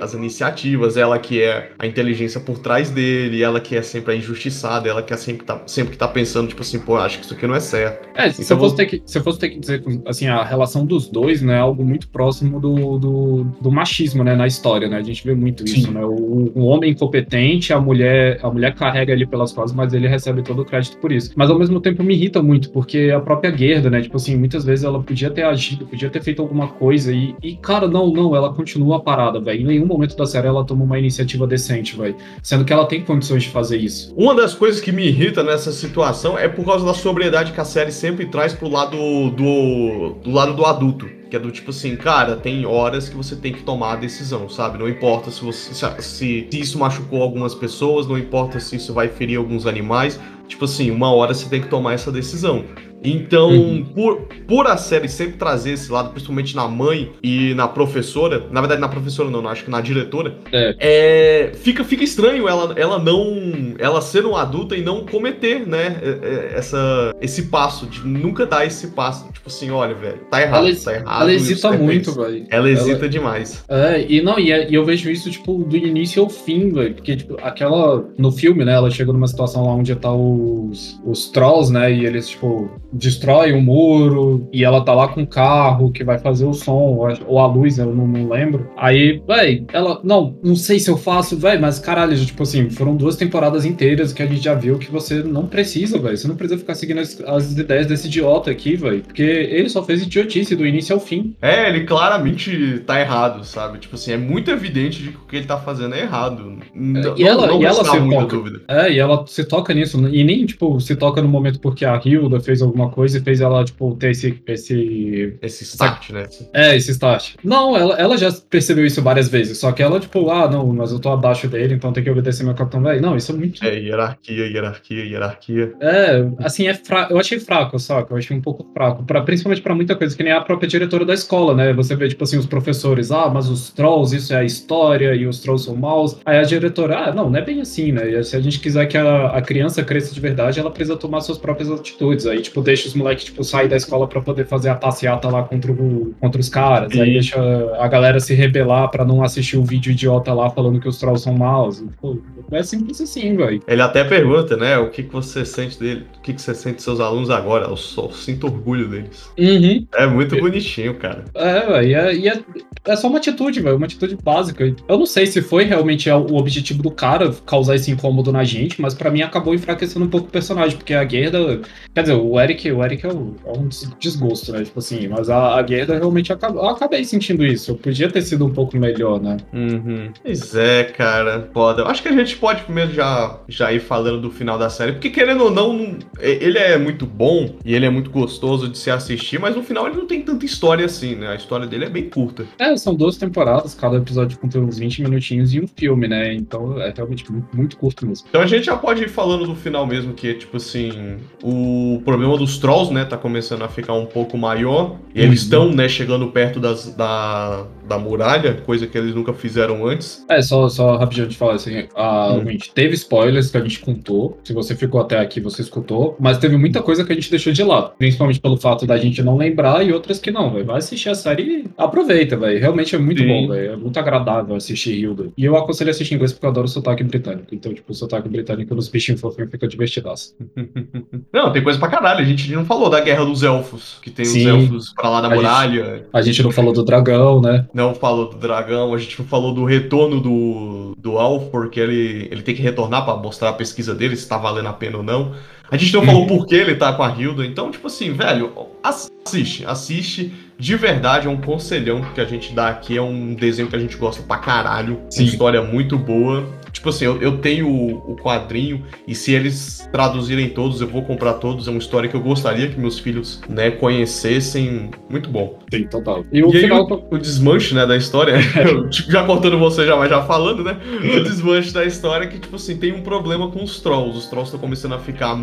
[0.00, 4.16] as iniciativas, ela que é a inteligência por trás dele, ela que é sempre a
[4.16, 7.26] injustiçada, ela que é sempre tá sempre que tá pensando tipo assim, pô, acho que
[7.26, 8.08] isso aqui não é certo.
[8.14, 10.42] É, se, então, eu fosse ter que, se eu fosse ter que dizer, assim, a
[10.42, 14.46] relação dos dois, né, é algo muito próximo do, do, do machismo machismo, né, na
[14.46, 14.98] história, né?
[14.98, 15.78] A gente vê muito Sim.
[15.78, 16.04] isso, né?
[16.04, 20.42] O, o, homem incompetente, a mulher, a mulher carrega ele pelas costas, mas ele recebe
[20.42, 21.32] todo o crédito por isso.
[21.34, 24.00] Mas ao mesmo tempo me irrita muito, porque a própria Gerda, né?
[24.02, 27.56] Tipo assim, muitas vezes ela podia ter agido, podia ter feito alguma coisa e, e
[27.56, 29.62] cara, não, não, ela continua parada, velho.
[29.62, 32.16] Em nenhum momento da série ela toma uma iniciativa decente, velho.
[32.42, 34.14] Sendo que ela tem condições de fazer isso.
[34.16, 37.64] Uma das coisas que me irrita nessa situação é por causa da sobriedade que a
[37.64, 38.96] série sempre traz pro lado
[39.30, 41.06] do, do lado do adulto.
[41.30, 44.48] Que é do tipo assim, cara, tem horas que você tem que tomar a decisão,
[44.48, 44.78] sabe?
[44.78, 49.08] Não importa se, você, se, se isso machucou algumas pessoas, não importa se isso vai
[49.08, 50.20] ferir alguns animais.
[50.46, 52.64] Tipo assim, uma hora você tem que tomar essa decisão.
[53.02, 53.84] Então, uhum.
[53.84, 58.60] por, por a série sempre trazer esse lado, principalmente na mãe e na professora, na
[58.60, 60.76] verdade na professora não, acho que na diretora, é.
[60.78, 61.52] é.
[61.54, 66.08] fica, fica estranho ela, ela não, ela ser uma adulta e não cometer, né, é,
[66.08, 70.66] é, essa, esse passo, de nunca dar esse passo, tipo assim, olha, velho, tá errado,
[70.66, 71.22] ela, tá errado.
[71.22, 72.46] Ela hesita muito, velho.
[72.50, 73.08] Ela hesita ela...
[73.08, 73.64] demais.
[73.68, 77.16] É, e não, e, e, eu vejo isso, tipo, do início ao fim, velho, porque,
[77.16, 81.72] tipo, aquela, no filme, né, ela chega numa situação lá onde tá os, os trolls,
[81.72, 86.04] né, e eles, tipo, destrói um muro e ela tá lá com o carro que
[86.04, 88.70] vai fazer o som, ou a luz, eu não, não lembro.
[88.76, 92.96] Aí, véi, ela, não, não sei se eu faço, véi, mas caralho, tipo assim, foram
[92.96, 96.36] duas temporadas inteiras que a gente já viu que você não precisa, véi, você não
[96.36, 100.54] precisa ficar seguindo as, as ideias desse idiota aqui, véi, porque ele só fez idiotice
[100.56, 101.34] do início ao fim.
[101.40, 103.78] É, ele claramente tá errado, sabe?
[103.78, 106.58] Tipo assim, é muito evidente de que o que ele tá fazendo é errado.
[106.74, 108.36] Não, e ela, não, não e ela se toca.
[108.68, 112.00] É, e ela se toca nisso, e nem, tipo, se toca no momento porque a
[112.02, 114.42] Hilda fez alguma coisa e fez ela, tipo, ter esse.
[114.46, 116.26] Esse, esse start, né?
[116.52, 117.34] É, esse start.
[117.42, 120.92] Não, ela, ela já percebeu isso várias vezes, só que ela, tipo, ah, não, mas
[120.92, 123.00] eu tô abaixo dele, então tem que obedecer meu capitão velho.
[123.00, 123.64] Não, isso é muito.
[123.64, 125.72] É, hierarquia, hierarquia, hierarquia.
[125.80, 127.08] É, assim, é fra...
[127.10, 130.14] eu achei fraco, só que eu achei um pouco fraco, pra, principalmente pra muita coisa,
[130.16, 131.72] que nem a própria diretora da escola, né?
[131.72, 135.26] Você vê, tipo assim, os professores, ah, mas os trolls, isso é a história, e
[135.26, 136.18] os trolls são maus.
[136.24, 138.22] Aí a diretora, ah, não, não é bem assim, né?
[138.22, 141.38] Se a gente quiser que a, a criança cresça de verdade, ela precisa tomar suas
[141.38, 142.26] próprias atitudes.
[142.26, 145.28] Aí, tipo, deixa os moleques que tipo, sai da escola para poder fazer a passeata
[145.28, 146.92] lá contra, o, contra os caras.
[146.92, 147.00] Sim.
[147.00, 147.38] Aí deixa
[147.78, 151.22] a galera se rebelar para não assistir o vídeo idiota lá falando que os trolls
[151.22, 151.82] são maus.
[152.00, 152.18] Pô,
[152.50, 153.62] é simples assim, velho.
[153.66, 154.76] Ele até pergunta, né?
[154.78, 156.04] O que, que você sente dele?
[156.18, 157.66] O que, que você sente dos seus alunos agora?
[157.66, 159.30] Eu só sinto orgulho deles.
[159.38, 159.86] Uhum.
[159.94, 161.24] É muito bonitinho, cara.
[161.34, 161.88] É, velho.
[161.88, 162.40] E, é, e é,
[162.84, 163.76] é só uma atitude, velho.
[163.76, 164.74] Uma atitude básica.
[164.88, 168.80] Eu não sei se foi realmente o objetivo do cara causar esse incômodo na gente,
[168.80, 171.60] mas para mim acabou enfraquecendo um pouco o personagem, porque a Gerda.
[171.94, 174.64] Quer dizer, o Eric, o Eric é, o, é um desgosto, né?
[174.64, 176.62] Tipo assim, mas a, a Gerda realmente acabou.
[176.62, 177.72] Eu acabei sentindo isso.
[177.72, 179.36] Eu podia ter sido um pouco melhor, né?
[179.52, 180.10] Uhum.
[180.22, 181.48] Pois é, cara.
[181.52, 181.84] Foda.
[181.84, 185.10] Acho que a gente pode primeiro já, já ir falando do final da série, porque
[185.10, 189.38] querendo ou não, ele é muito bom e ele é muito gostoso de se assistir,
[189.38, 191.28] mas no final ele não tem tanta história assim, né?
[191.28, 192.46] A história dele é bem curta.
[192.58, 196.34] É, são duas temporadas, cada episódio contém uns 20 minutinhos e um filme, né?
[196.34, 198.26] Então é realmente muito, muito curto mesmo.
[198.28, 202.00] Então a gente já pode ir falando do final mesmo, que é tipo assim, o
[202.04, 205.44] problema dos trolls, né, tá começando a ficar um pouco maior, e eles uhum.
[205.44, 210.24] estão, né, chegando perto das, da, da muralha, coisa que eles nunca fizeram antes.
[210.28, 212.46] É, só, só rapidinho de falar assim, a, hum.
[212.50, 216.38] gente teve spoilers que a gente contou, se você ficou até aqui, você escutou, mas
[216.38, 219.36] teve muita coisa que a gente deixou de lado, principalmente pelo fato da gente não
[219.36, 223.22] lembrar e outras que não, vai assistir a série e aproveita, velho, realmente é muito
[223.22, 223.28] Sim.
[223.28, 225.32] bom, velho, é muito agradável assistir Hilda.
[225.36, 228.28] E eu aconselho assistir inglês porque eu adoro o sotaque britânico, então, tipo, o sotaque
[228.28, 230.36] britânico nos bichinhos fofinhos fica divertidaço.
[231.32, 232.20] não, tem coisa pra caralho.
[232.20, 234.40] A gente não falou da Guerra dos Elfos, que tem Sim.
[234.40, 235.84] os elfos pra lá da a muralha.
[235.84, 237.66] Gente, a gente não falou do dragão, né?
[237.72, 242.28] Não falou do dragão, a gente não falou do retorno do, do Alf, porque ele,
[242.30, 245.02] ele tem que retornar para mostrar a pesquisa dele, se tá valendo a pena ou
[245.02, 245.32] não.
[245.70, 246.28] A gente não falou uhum.
[246.28, 250.32] por que ele tá com a Hilda, então, tipo assim, velho, assiste, assiste.
[250.58, 252.96] De verdade, é um conselhão que a gente dá aqui.
[252.96, 255.00] É um desenho que a gente gosta pra caralho.
[255.10, 255.24] Sim.
[255.24, 256.46] Uma história muito boa.
[256.76, 261.02] Tipo assim, eu, eu tenho o, o, quadrinho e se eles traduzirem todos, eu vou
[261.02, 261.66] comprar todos.
[261.66, 264.90] É uma história que eu gostaria que meus filhos, né, conhecessem.
[265.08, 265.58] Muito bom.
[265.72, 266.24] Sim, total.
[266.32, 266.84] E, o, e final...
[266.84, 270.62] o, o, desmanche, né, da história, eu, tipo, já contando você, já, mas já falando,
[270.62, 270.78] né?
[271.16, 274.16] O desmanche da história é que, tipo assim, tem um problema com os trolls.
[274.16, 275.36] Os trolls estão começando a ficar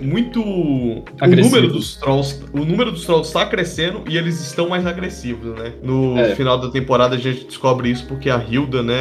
[0.00, 1.02] muito.
[1.20, 1.56] Agressivo.
[1.56, 2.40] O número dos trolls.
[2.52, 5.72] O número dos trolls está crescendo e eles estão mais agressivos, né?
[5.82, 6.34] No é.
[6.34, 8.94] final da temporada a gente descobre isso porque a Hilda, né?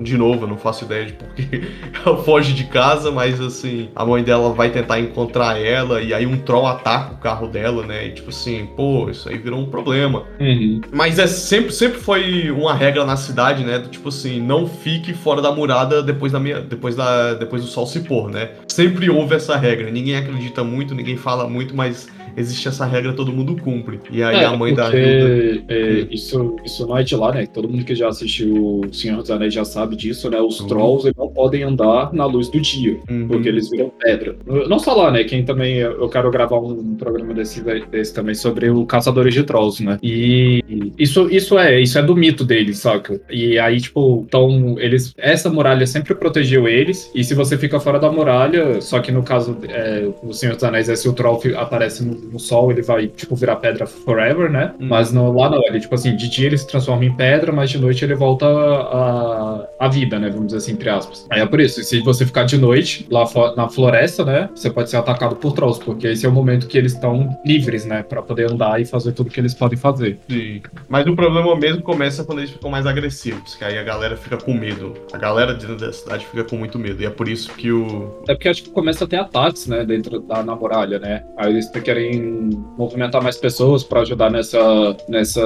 [0.00, 1.62] De novo, eu não faço ideia de porque
[2.04, 6.26] ela foge de casa, mas assim, a mãe dela vai tentar encontrar ela e aí
[6.26, 8.06] um troll ataca o carro dela, né?
[8.06, 9.95] E tipo assim, pô, isso aí virou um problema.
[10.40, 10.80] Uhum.
[10.92, 13.82] Mas é sempre, sempre foi uma regra na cidade, né?
[13.90, 17.86] Tipo assim, não fique fora da murada depois da minha, depois da, depois do sol
[17.86, 18.50] se pôr, né?
[18.68, 19.90] Sempre houve essa regra.
[19.90, 23.98] Ninguém acredita muito, ninguém fala muito, mas existe essa regra, todo mundo cumpre.
[24.10, 25.64] E aí é, a mãe da Hilda.
[25.68, 27.46] É, isso, isso não é de lá, né?
[27.46, 30.40] Todo mundo que já assistiu O Senhor dos Anéis já sabe disso, né?
[30.40, 30.66] Os uhum.
[30.66, 33.26] trolls não podem andar na luz do dia, uhum.
[33.26, 34.36] porque eles viram pedra.
[34.68, 35.24] Não só lá, né?
[35.24, 35.78] Quem também.
[35.78, 39.98] Eu quero gravar um programa desse, desse também sobre o Caçadores de Trolls, né?
[40.02, 43.20] E isso, isso é, isso é do mito deles, saca?
[43.30, 45.14] E aí, tipo, então, eles.
[45.16, 49.22] Essa muralha sempre protegeu eles, e se você fica fora da muralha, só que no
[49.22, 52.82] caso, é, o Senhor dos Anéis é se o troll aparece no no sol ele
[52.82, 54.72] vai, tipo, virar pedra forever, né?
[54.80, 54.88] Hum.
[54.88, 57.70] Mas no, lá não, ele, tipo assim, de dia ele se transforma em pedra, mas
[57.70, 60.28] de noite ele volta a, a vida, né?
[60.28, 61.26] Vamos dizer assim, entre aspas.
[61.30, 63.24] Aí é por isso, se você ficar de noite lá
[63.56, 64.48] na floresta, né?
[64.54, 67.84] Você pode ser atacado por trolls, porque esse é o momento que eles estão livres,
[67.84, 68.02] né?
[68.02, 70.18] Pra poder andar e fazer tudo que eles podem fazer.
[70.28, 70.60] Sim.
[70.88, 74.36] Mas o problema mesmo começa quando eles ficam mais agressivos, que aí a galera fica
[74.36, 74.94] com medo.
[75.12, 77.02] A galera dentro da cidade fica com muito medo.
[77.02, 78.22] E é por isso que o.
[78.28, 79.84] É porque acho que começa a ter ataques, né?
[79.84, 81.24] Dentro da na muralha, né?
[81.36, 84.96] Aí eles querem movimentar mais pessoas para ajudar nessa.
[85.08, 85.42] nessa.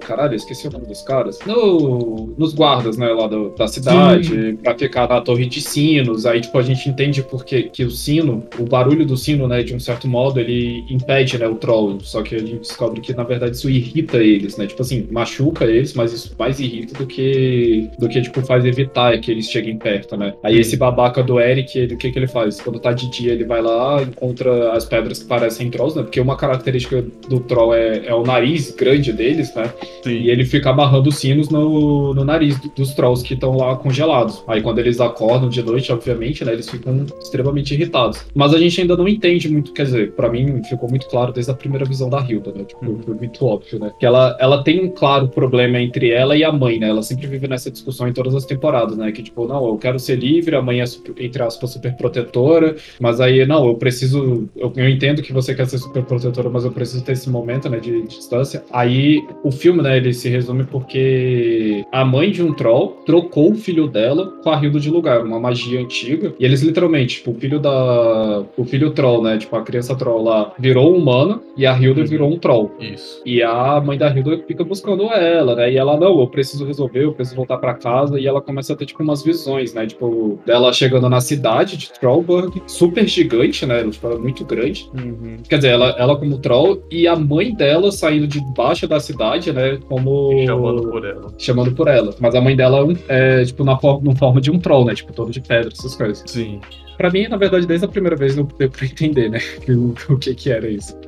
[0.00, 1.38] Caralho, esqueci o nome dos caras.
[1.46, 6.26] No, nos guardas, né, lá do, da cidade, para ficar na torre de sinos.
[6.26, 9.74] Aí, tipo, a gente entende porque que o sino, o barulho do sino, né, de
[9.74, 11.98] um certo modo, ele impede, né, o troll.
[12.00, 14.66] Só que a gente descobre que, na verdade, isso irrita eles, né?
[14.66, 17.90] Tipo assim, machuca eles, mas isso mais irrita do que.
[17.98, 20.34] do que, tipo, faz evitar que eles cheguem perto, né?
[20.42, 22.60] Aí esse babaca do Eric, ele, o que que ele faz?
[22.60, 26.02] Quando tá de dia, ele vai lá, encontra as pedras que parecem trolls, né?
[26.02, 29.72] Porque uma característica do troll é, é o nariz grande deles, né?
[30.02, 30.10] Sim.
[30.10, 34.42] E ele fica amarrando os sinos no, no nariz dos trolls que estão lá congelados.
[34.46, 36.52] Aí quando eles acordam de noite, obviamente, né?
[36.52, 38.24] Eles ficam extremamente irritados.
[38.34, 41.50] Mas a gente ainda não entende muito, quer dizer, para mim ficou muito claro desde
[41.50, 42.64] a primeira visão da Hilda, né?
[42.64, 43.02] Tipo, uhum.
[43.02, 43.92] foi muito óbvio, né?
[43.98, 46.88] Que ela, ela tem um claro problema entre ela e a mãe, né?
[46.88, 49.12] Ela sempre vive nessa discussão em todas as temporadas, né?
[49.12, 50.84] Que tipo, não, eu quero ser livre, a mãe é,
[51.18, 54.48] entre aspas, super protetora, mas aí, não, eu preciso.
[54.56, 57.68] Eu, eu entendo que você quer ser super protetora mas eu preciso ter esse momento,
[57.68, 58.64] né, de, de, distância.
[58.70, 63.54] Aí o filme, né, ele se resume porque a mãe de um troll trocou o
[63.54, 66.34] filho dela com a Hilda de lugar, uma magia antiga.
[66.38, 68.44] E eles literalmente, tipo, o filho da.
[68.56, 69.38] O filho troll, né?
[69.38, 72.06] Tipo, a criança troll lá virou humana e a Hilda uhum.
[72.06, 72.72] virou um troll.
[72.80, 73.22] Isso.
[73.24, 73.47] E a
[73.80, 75.72] mãe da Hilda fica buscando ela, né?
[75.72, 78.18] E ela, não, eu preciso resolver, eu preciso voltar para casa.
[78.18, 79.86] E ela começa a ter, tipo, umas visões, né?
[79.86, 83.82] Tipo, dela chegando na cidade de Trollburg, super gigante, né?
[83.88, 84.88] Tipo, ela é muito grande.
[84.94, 85.36] Uhum.
[85.48, 89.52] Quer dizer, ela, ela como troll e a mãe dela saindo de baixo da cidade,
[89.52, 89.78] né?
[89.88, 90.44] Como.
[90.46, 91.34] Chamando por ela.
[91.38, 92.14] Chamando por ela.
[92.20, 94.94] Mas a mãe dela é, tipo, na forma, na forma de um troll, né?
[94.94, 96.22] Tipo, todo de pedra, essas coisas.
[96.26, 96.60] Sim.
[96.98, 99.38] Pra mim, na verdade, desde a primeira vez não deu pra entender, né?
[99.68, 100.98] O, o que que era isso.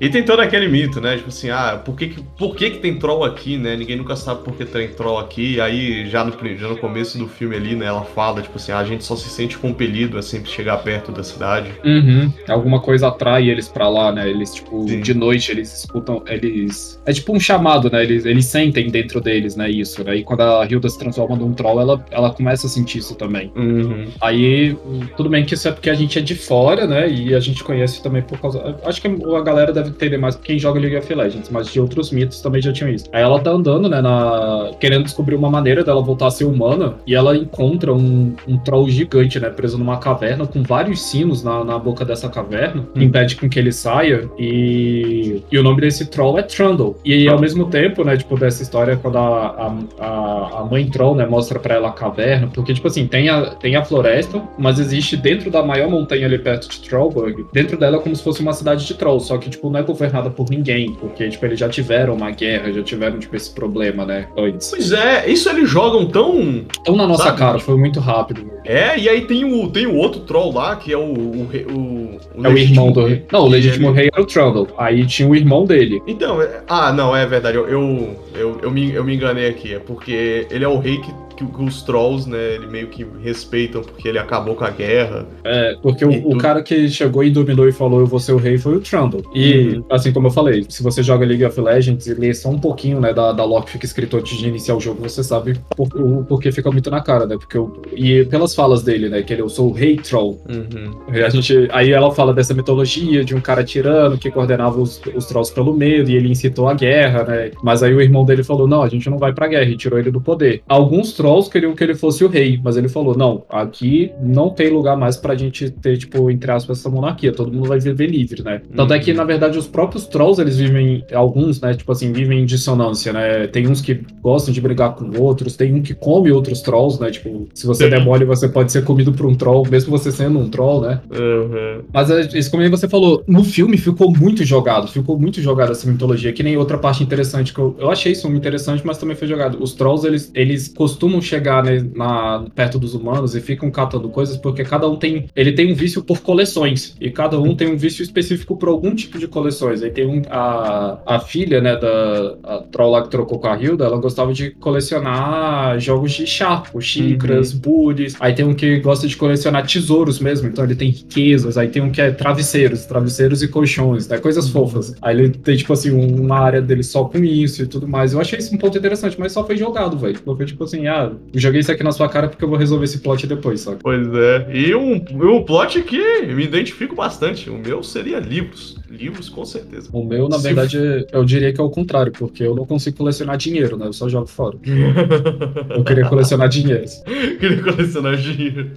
[0.00, 1.16] E tem todo aquele mito, né?
[1.16, 3.76] Tipo assim, ah, por que que, por que que tem troll aqui, né?
[3.76, 5.54] Ninguém nunca sabe por que tem troll aqui.
[5.54, 7.86] E aí, já no, já no começo do filme ali, né?
[7.86, 11.12] Ela fala, tipo assim, ah, a gente só se sente compelido a sempre chegar perto
[11.12, 11.70] da cidade.
[11.84, 12.32] Uhum.
[12.48, 14.28] Alguma coisa atrai eles pra lá, né?
[14.28, 15.00] Eles, tipo, Sim.
[15.00, 17.00] de noite, eles escutam, eles...
[17.06, 18.02] É tipo um chamado, né?
[18.02, 19.70] Eles, eles sentem dentro deles, né?
[19.70, 20.16] Isso, né?
[20.16, 23.52] E quando a Hilda se transforma num troll, ela, ela começa a sentir isso também.
[23.54, 24.06] Uhum.
[24.20, 24.76] Aí,
[25.16, 27.08] tudo bem que isso é porque a gente é de fora, né?
[27.10, 28.76] E a gente conhece também por causa.
[28.84, 32.10] Acho que a galera deve entender mais quem joga League of Legends, mas de outros
[32.10, 33.06] mitos também já tinham isso.
[33.12, 34.00] Aí ela tá andando, né?
[34.00, 34.70] Na...
[34.80, 36.94] Querendo descobrir uma maneira dela voltar a ser humana.
[37.06, 39.50] E ela encontra um, um troll gigante, né?
[39.50, 42.86] Preso numa caverna com vários sinos na, na boca dessa caverna.
[42.94, 43.02] Que hum.
[43.04, 44.28] impede com que ele saia.
[44.38, 45.42] E...
[45.50, 46.96] e o nome desse troll é Trundle.
[47.04, 48.16] E ao mesmo tempo, né?
[48.16, 51.26] Tipo, dessa história, quando a, a, a mãe troll, né?
[51.26, 52.48] Mostra pra ela a caverna.
[52.54, 56.38] Porque, tipo assim, tem a, tem a floresta, mas existe dentro da maior montanha ali
[56.38, 59.50] perto de Trollberg, dentro dela é como se fosse uma cidade de Troll, só que,
[59.50, 63.18] tipo, não é governada por ninguém, porque, tipo, eles já tiveram uma guerra, já tiveram,
[63.18, 64.70] tipo, esse problema, né, antes.
[64.70, 66.64] Pois é, isso eles jogam tão...
[66.84, 67.38] Tão na nossa sabe?
[67.38, 68.48] cara, foi muito rápido.
[68.64, 71.00] É, e aí tem o, tem o outro Troll lá, que é o...
[71.00, 73.24] o, o, o é o irmão do rei.
[73.32, 73.96] Não, o legítimo ele...
[73.96, 74.68] rei era o Trundle.
[74.76, 76.00] Aí tinha o irmão dele.
[76.06, 76.62] Então, é...
[76.68, 80.46] ah, não, é verdade, eu, eu, eu, eu, me, eu me enganei aqui, é porque
[80.50, 81.12] ele é o rei que
[81.46, 85.26] que, os trolls, né, ele meio que respeitam porque ele acabou com a guerra.
[85.44, 88.36] É, porque o, o, cara que chegou e dominou e falou eu vou ser o
[88.36, 89.22] rei foi o Trundle.
[89.34, 89.84] E, uhum.
[89.90, 93.00] assim como eu falei, se você joga League of Legends e lê só um pouquinho,
[93.00, 95.88] né, da, da lore que fica escrito antes de iniciar o jogo, você sabe por,
[95.94, 99.32] o porquê fica muito na cara, né, porque eu, e pelas falas dele, né, que
[99.32, 100.40] ele, eu sou o rei troll.
[100.48, 101.24] Uhum.
[101.24, 105.26] A gente, aí ela fala dessa mitologia de um cara tirano que coordenava os, os
[105.26, 108.66] trolls pelo medo e ele incitou a guerra, né, mas aí o irmão dele falou,
[108.66, 110.62] não, a gente não vai pra guerra e tirou ele do poder.
[110.68, 114.48] Alguns trolls Trolls queriam que ele fosse o rei, mas ele falou: não, aqui não
[114.48, 118.06] tem lugar mais pra gente ter, tipo, entre aspas, essa monarquia, todo mundo vai viver
[118.06, 118.62] livre, né?
[118.74, 122.40] Tanto é que, na verdade, os próprios Trolls, eles vivem, alguns, né, tipo assim, vivem
[122.40, 123.46] em dissonância, né?
[123.46, 127.10] Tem uns que gostam de brigar com outros, tem um que come outros Trolls, né?
[127.10, 130.38] Tipo, se você der mole, você pode ser comido por um Troll, mesmo você sendo
[130.38, 131.00] um Troll, né?
[131.10, 131.82] Uhum.
[131.92, 135.90] Mas é, isso, como você falou, no filme ficou muito jogado, ficou muito jogado essa
[135.90, 139.28] mitologia, que nem outra parte interessante que eu, eu achei isso interessante, mas também foi
[139.28, 139.62] jogado.
[139.62, 144.08] Os Trolls, eles, eles costumam costumam chegar né, na, perto dos humanos e ficam catando
[144.08, 147.68] coisas porque cada um tem ele tem um vício por coleções e cada um tem
[147.68, 149.82] um vício específico por algum tipo de coleções.
[149.82, 153.60] Aí tem um, a, a filha né da a troll lá que trocou com a
[153.60, 157.60] Hilda, ela gostava de colecionar jogos de chá, xícaras, uhum.
[157.60, 158.16] bules.
[158.20, 161.58] Aí tem um que gosta de colecionar tesouros mesmo, então ele tem riquezas.
[161.58, 164.52] Aí tem um que é travesseiros, travesseiros e colchões, né, coisas uhum.
[164.52, 164.94] fofas.
[165.02, 168.12] Aí ele tem tipo assim uma área dele só com isso e tudo mais.
[168.12, 170.18] Eu achei isso um ponto interessante, mas só foi jogado, velho.
[170.24, 172.98] Foi tipo assim, ah, joguei isso aqui na sua cara porque eu vou resolver esse
[172.98, 173.78] plot depois, sabe?
[173.82, 174.48] Pois é.
[174.52, 177.50] E um, um plot que me identifico bastante.
[177.50, 178.77] O meu seria livros.
[178.90, 179.88] Livros, com certeza.
[179.92, 180.42] O meu, na Se...
[180.44, 183.86] verdade, eu diria que é o contrário, porque eu não consigo colecionar dinheiro, né?
[183.86, 184.56] Eu só jogo fora.
[185.76, 186.84] eu queria colecionar dinheiro.
[187.38, 188.70] queria colecionar dinheiro.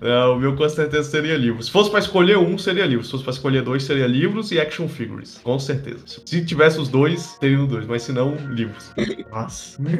[0.00, 1.66] Não, o meu com certeza seria livros.
[1.66, 3.06] Se fosse pra escolher um, seria livros.
[3.06, 5.40] Se fosse pra escolher dois, seria livros e action figures.
[5.42, 5.98] Com certeza.
[6.24, 7.86] Se tivesse os dois, teria os dois.
[7.86, 8.92] Mas se não, livros.
[9.30, 9.82] Nossa.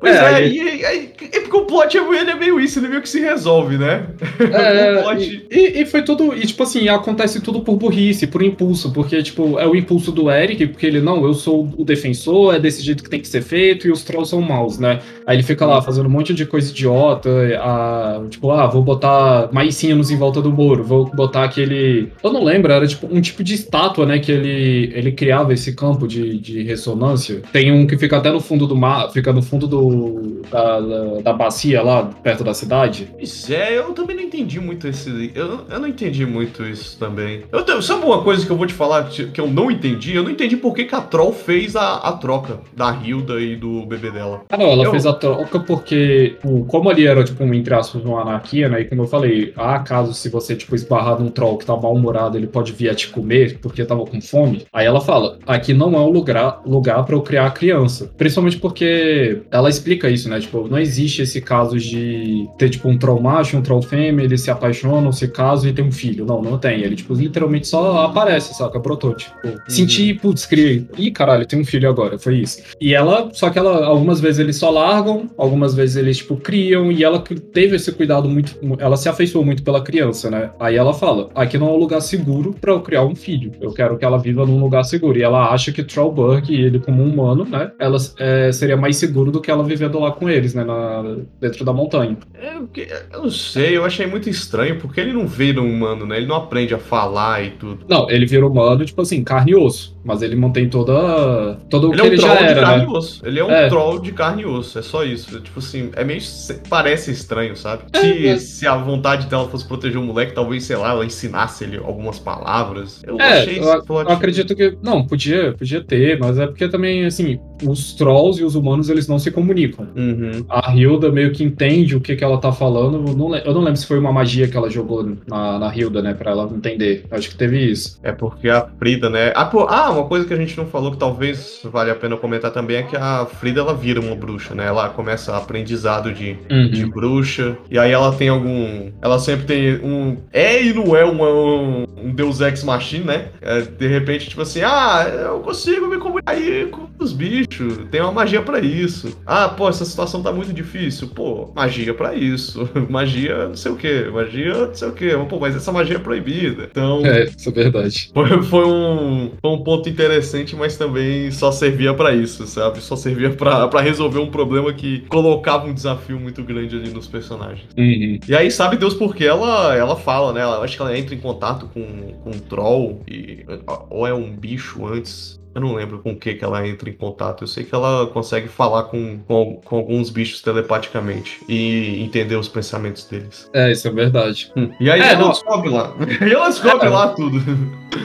[0.00, 3.02] Pois é, é e, e, e, porque o plot ele é meio isso, ele meio
[3.02, 4.06] que se resolve, né?
[4.50, 5.46] É, plot...
[5.50, 6.34] e, e, foi tudo.
[6.34, 7.99] E tipo assim, acontece tudo por burrice,
[8.30, 11.84] por impulso, porque, tipo, é o impulso do Eric, porque ele, não, eu sou o
[11.84, 15.00] defensor, é desse jeito que tem que ser feito, e os trolls são maus, né?
[15.26, 17.30] Aí ele fica lá fazendo um monte de coisa idiota,
[17.60, 22.08] a, tipo, ah, vou botar maicinhos em volta do muro, vou botar aquele.
[22.22, 24.18] Eu não lembro, era tipo um tipo de estátua, né?
[24.18, 27.42] Que ele, ele criava esse campo de, de ressonância.
[27.52, 31.04] Tem um que fica até no fundo do mar, fica no fundo do da, da,
[31.22, 33.08] da, bacia lá, perto da cidade.
[33.12, 35.30] Pois é, eu também não entendi muito esse.
[35.34, 37.42] Eu, eu não entendi muito isso também.
[37.52, 40.14] Eu, sabe uma coisa que eu vou te falar que eu não entendi?
[40.14, 43.56] Eu não entendi por que, que a Troll fez a, a troca da Hilda e
[43.56, 44.42] do bebê dela.
[44.48, 44.90] Ah, não, ela eu...
[44.90, 48.82] fez a troca porque, tipo, como ali era, tipo, um, entre aspas, uma anarquia, né?
[48.82, 52.36] E como eu falei, há caso se você, tipo, esbarrar num troll que tá mal-humorado,
[52.36, 54.66] ele pode vir a te comer porque tava com fome.
[54.72, 58.10] Aí ela fala: aqui não é o lugar, lugar para eu criar a criança.
[58.16, 60.38] Principalmente porque ela explica isso, né?
[60.40, 64.42] Tipo, não existe esse caso de ter, tipo, um troll macho, um troll fêmea, eles
[64.42, 66.24] se apaixonam, se casam e tem um filho.
[66.24, 66.82] Não, não tem.
[66.82, 68.78] Ele, tipo, literalmente só aparece, saca?
[68.78, 69.58] Brotou, tipo, uhum.
[69.68, 70.86] senti, putz, criei.
[70.96, 72.62] Ih, caralho, tem um filho agora, foi isso.
[72.80, 76.90] E ela, só que ela, algumas vezes eles só largam, algumas vezes eles, tipo, criam,
[76.90, 77.22] e ela
[77.52, 80.50] teve esse cuidado muito, ela se afeiçoou muito pela criança, né?
[80.58, 83.52] Aí ela fala, aqui não é um lugar seguro para eu criar um filho.
[83.60, 85.18] Eu quero que ela viva num lugar seguro.
[85.18, 87.70] E ela acha que Trollberg, ele como humano, né?
[87.78, 90.64] Ela é, seria mais seguro do que ela vivendo lá com eles, né?
[90.64, 92.16] Na, dentro da montanha.
[92.40, 92.68] Eu,
[93.12, 96.16] eu não sei, eu achei muito estranho, porque ele não vira humano, né?
[96.16, 97.69] Ele não aprende a falar e tudo.
[97.88, 99.96] Não, ele vira humano, tipo assim, carne e osso.
[100.04, 101.58] Mas ele mantém toda.
[101.68, 102.86] Todo o que é um ele já era, né?
[103.22, 103.68] Ele é um é.
[103.68, 105.40] troll de carne e osso, é só isso.
[105.40, 106.20] Tipo assim, é meio.
[106.68, 107.84] Parece estranho, sabe?
[107.92, 108.36] É, se, é.
[108.38, 112.18] se a vontade dela fosse proteger o moleque, talvez, sei lá, ela ensinasse ele algumas
[112.18, 113.02] palavras.
[113.06, 114.76] Eu é, achei eu, eu acredito que.
[114.82, 119.06] Não, podia, podia ter, mas é porque também, assim, os trolls e os humanos eles
[119.06, 119.86] não se comunicam.
[119.94, 120.44] Uhum.
[120.48, 123.08] A Hilda meio que entende o que, que ela tá falando.
[123.08, 126.00] Eu não, eu não lembro se foi uma magia que ela jogou na, na Hilda,
[126.02, 127.04] né, pra ela entender.
[127.10, 127.98] Acho que teve isso.
[128.02, 129.32] É porque a Frida, né?
[129.34, 132.16] Ah, pô, ah, uma coisa que a gente não falou que talvez vale a pena
[132.16, 134.66] comentar também é que a Frida ela vira uma bruxa, né?
[134.66, 136.68] Ela começa aprendizado de, Uhum.
[136.70, 137.56] de bruxa.
[137.70, 138.90] E aí ela tem algum.
[139.02, 140.16] Ela sempre tem um.
[140.32, 143.28] É e não é uma, um, um Deus Ex Machine, né?
[143.40, 147.78] É, de repente, tipo assim, ah, eu consigo me comunicar aí com os bichos.
[147.90, 149.16] Tem uma magia pra isso.
[149.26, 151.08] Ah, pô, essa situação tá muito difícil.
[151.08, 152.68] Pô, magia pra isso.
[152.88, 154.04] magia não sei o que.
[154.10, 155.10] Magia não sei o que.
[155.28, 156.68] Pô, mas essa magia é proibida.
[156.70, 157.04] Então.
[157.04, 158.10] É, isso é verdade.
[158.12, 162.80] Foi, foi um, foi um ponto interessante, mas também só servia pra isso, sabe?
[162.80, 167.06] Só servia pra pra resolver um problema que colocava um desafio muito grande ali nos
[167.06, 167.66] personagens.
[167.76, 168.18] Uhum.
[168.28, 170.40] E aí, sabe Deus porque ela, ela fala, né?
[170.40, 171.82] Ela, acho que ela entra em contato com,
[172.22, 173.44] com um troll, e,
[173.88, 175.38] ou é um bicho antes.
[175.52, 177.42] Eu não lembro com o que, que ela entra em contato.
[177.42, 182.46] Eu sei que ela consegue falar com, com, com alguns bichos telepaticamente e entender os
[182.46, 183.50] pensamentos deles.
[183.52, 184.52] É, isso é verdade.
[184.56, 184.70] Hum.
[184.78, 185.92] E aí É, ela não- descobre lá.
[186.24, 186.90] E ela descobre É.
[186.90, 187.40] lá tudo.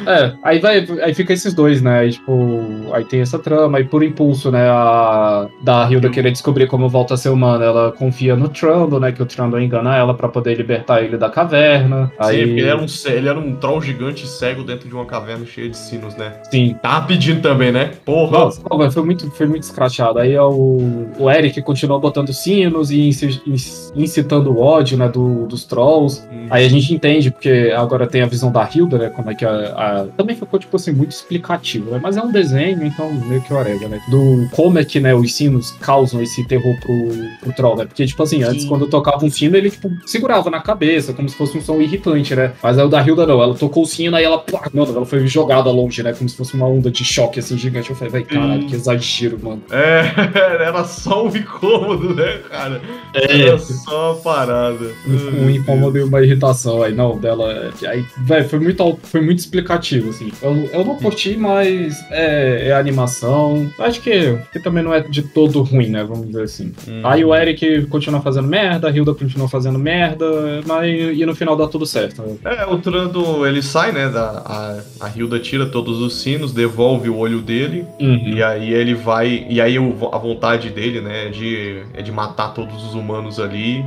[0.07, 1.99] É, aí vai, aí fica esses dois, né?
[1.99, 4.67] Aí, tipo, aí tem essa trama, e por impulso, né?
[4.69, 9.11] A da Hilda querer descobrir como volta a ser humana, ela confia no Trundle, né?
[9.11, 12.11] Que o Trundle engana ela pra poder libertar ele da caverna.
[12.19, 15.05] Aí, Sim, porque ele era, um, ele era um troll gigante cego dentro de uma
[15.05, 16.33] caverna cheia de sinos, né?
[16.51, 16.75] sim.
[16.81, 17.91] Tava pedindo também, né?
[18.05, 18.39] Porra!
[18.39, 20.19] Nossa, velho, foi muito, foi muito escrachado.
[20.19, 25.07] Aí é o, o Eric continuou botando sinos e inci- inci- incitando o ódio, né,
[25.07, 26.21] do, dos trolls.
[26.31, 26.47] Hum.
[26.49, 29.09] Aí a gente entende, porque agora tem a visão da Hilda, né?
[29.09, 29.74] Como é que a.
[29.75, 31.99] a- Também ficou, tipo assim, muito explicativo, né?
[32.01, 33.99] Mas é um desenho, então meio que orega, né?
[34.09, 37.09] Do como é que, né, os sinos causam esse terror pro,
[37.41, 37.85] pro troll, né?
[37.85, 38.69] Porque, tipo assim, antes, Sim.
[38.69, 42.35] quando tocava um sino, ele, tipo, segurava na cabeça, como se fosse um som irritante,
[42.35, 42.53] né?
[42.61, 45.05] Mas aí o da Hilda não, ela tocou o sino, aí ela, plá, mano, ela
[45.05, 46.13] foi jogada longe, né?
[46.13, 47.89] Como se fosse uma onda de choque, assim, gigante.
[47.89, 49.61] Eu falei, vai, caralho, que exagero, mano.
[49.71, 50.03] É,
[50.63, 52.81] era só um incômodo, né, cara?
[53.13, 53.41] É.
[53.47, 54.91] Era só uma parada.
[55.07, 57.71] um incômodo e uma irritação aí, não, dela.
[57.87, 60.31] Aí, velho, foi muito, foi muito explicativo, assim.
[60.41, 63.69] Eu, eu não curti, mas é, é animação.
[63.79, 66.03] Acho que, que também não é de todo ruim, né?
[66.03, 66.71] Vamos dizer assim.
[66.87, 67.01] Hum.
[67.03, 70.25] Aí o Eric continua fazendo merda, a Hilda continua fazendo merda,
[70.65, 72.23] mas e no final dá tudo certo.
[72.43, 77.09] É, o Trando, ele sai, né, da, a, a Hilda tira todos os sinos, devolve
[77.09, 78.33] o olho dele, Uhum.
[78.35, 82.53] e aí ele vai, e aí a vontade dele, né, é de, é de matar
[82.53, 83.83] todos os humanos ali,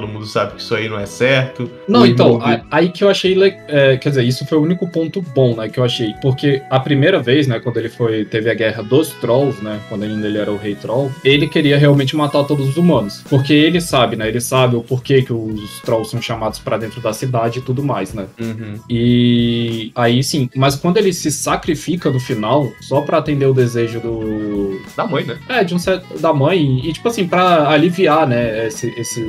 [0.00, 1.70] todo mundo sabe que isso aí não é certo.
[1.88, 3.36] Não, O então, a- aí que eu achei.
[3.68, 5.68] é, quer dizer, isso foi o único ponto bom, né?
[5.68, 6.12] Que eu achei.
[6.22, 8.24] Porque a primeira vez, né, quando ele foi.
[8.24, 9.80] Teve a guerra dos Trolls, né?
[9.88, 13.22] Quando ainda ele era o Rei Troll, ele queria realmente matar todos os humanos.
[13.28, 14.28] Porque ele sabe, né?
[14.28, 17.82] Ele sabe o porquê que os Trolls são chamados pra dentro da cidade e tudo
[17.82, 18.26] mais, né?
[18.40, 18.74] Uhum.
[18.88, 24.00] E aí sim, mas quando ele se sacrifica no final, só pra atender o desejo
[24.00, 24.80] do.
[24.96, 25.36] Da mãe, né?
[25.48, 26.18] É, de um certo.
[26.18, 29.20] da mãe, e tipo assim, pra aliviar, né, esse esse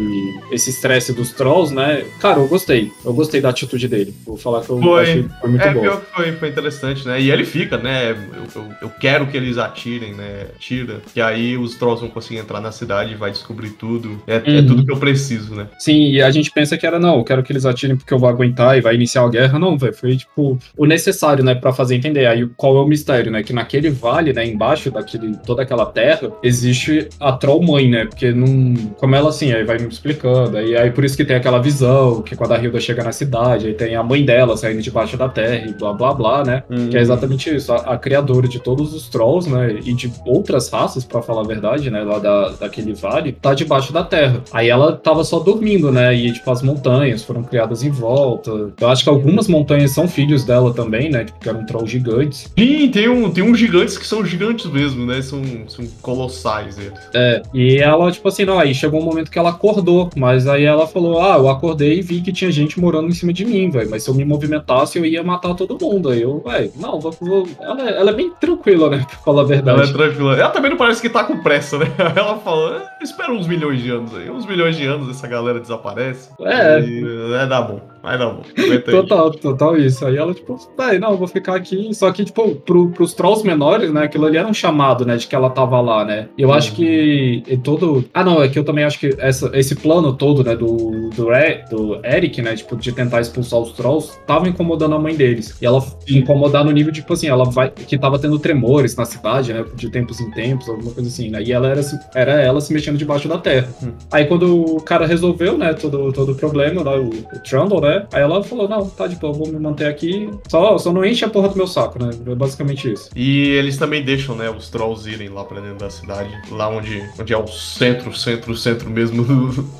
[0.57, 2.03] esse estresse dos trolls, né?
[2.19, 2.91] Cara, eu gostei.
[3.05, 4.13] Eu gostei da atitude dele.
[4.25, 5.01] Vou falar que eu Foi.
[5.03, 5.81] achei foi muito é, bom.
[5.81, 7.21] pior que foi, foi interessante, né?
[7.21, 8.11] E ele fica, né?
[8.11, 10.47] Eu, eu, eu quero que eles atirem, né?
[10.59, 10.99] Tira.
[11.13, 14.21] Que aí os trolls vão conseguir entrar na cidade e vai descobrir tudo.
[14.27, 14.67] É, é Uhum.
[14.67, 15.67] tudo que eu preciso, né?
[15.79, 18.19] Sim, e a gente pensa que era, não, eu quero que eles atirem porque eu
[18.19, 19.59] vou aguentar e vai iniciar a guerra.
[19.59, 22.25] Não, velho, foi, tipo, o necessário, né, pra fazer entender.
[22.25, 23.43] Aí, qual é o mistério, né?
[23.43, 28.05] Que naquele vale, né, embaixo daquele, toda aquela terra, existe a Troll Mãe, né?
[28.05, 28.75] Porque não...
[28.97, 30.36] Como ela, assim, aí vai me explicando.
[30.53, 33.67] Aí, aí por isso que tem aquela visão, que quando a Hilda chega na cidade,
[33.67, 36.63] aí tem a mãe dela saindo debaixo da terra e blá, blá, blá, né?
[36.89, 40.69] Que é exatamente isso, a, a criadora de todos os trolls, né, e de outras
[40.69, 44.43] raças, pra falar a verdade, né, lá da, daquele vale, tá debaixo da terra.
[44.51, 48.51] Aí ela tava só dormindo, né, e tipo as montanhas foram criadas em volta.
[48.79, 52.51] Eu acho que algumas montanhas são filhos dela também, né, tipo, que eram trolls gigantes.
[52.57, 55.21] Sim, tem, um, tem uns gigantes que são gigantes mesmo, né?
[55.21, 56.99] São, são colossais eles.
[57.13, 60.63] É, e ela, tipo assim, não, aí chegou um momento que ela acordou, mas aí
[60.65, 63.69] ela falou, ah, eu acordei e vi que tinha gente morando em cima de mim,
[63.69, 66.09] velho, mas se eu me movimentasse eu ia matar todo mundo.
[66.09, 67.47] Aí eu, velho, não, vou, vou...
[67.61, 69.79] Ela, é- ela é bem tranquila, né, pra falar a verdade.
[69.79, 70.35] Ela é tranquila.
[70.35, 71.85] Ela também não parece que tá com pressa, né?
[72.15, 74.29] Ela fala, "É, espera uns milhões de anos aí.
[74.29, 76.29] Uns milhões de anos essa galera desaparece.
[76.41, 76.79] É.
[76.81, 77.03] E,
[77.35, 77.79] é, dá bom.
[78.03, 78.41] Dar bom.
[78.57, 78.97] Aguenta aí.
[78.97, 80.05] Total, total isso.
[80.05, 81.93] Aí ela, tipo, vai, não, eu vou ficar aqui.
[81.93, 85.27] Só que, tipo, pro, pros trolls menores, né, aquilo ali era um chamado, né, de
[85.27, 86.29] que ela tava lá, né.
[86.37, 88.05] E eu acho que e todo.
[88.13, 91.29] Ah, não, é que eu também acho que essa, esse plano todo, né, do, do,
[91.69, 95.57] do Eric, né, tipo, de tentar expulsar os trolls, tava incomodando a mãe deles.
[95.61, 97.69] E ela incomodar no nível, tipo assim, ela vai.
[97.69, 101.41] que tava tendo tremores na cidade, né, de tempos em tempos, alguma coisa assim, né.
[101.43, 101.81] E ela era,
[102.15, 103.67] era ela se mexendo debaixo da terra.
[103.83, 103.91] Hum.
[104.11, 107.86] Aí quando o cara resolveu, né, todo, todo o problema, lá, o, o Trundle, né,
[107.87, 108.07] puder.
[108.11, 110.29] Aí ela falou, não, tá de boa, vou me manter aqui.
[110.49, 112.11] Só, só não enche a porra do meu saco, né?
[112.25, 113.09] É basicamente isso.
[113.15, 116.29] E eles também deixam, né, os trolls irem lá pra dentro da cidade.
[116.51, 119.25] Lá onde, onde é o centro, centro, centro mesmo.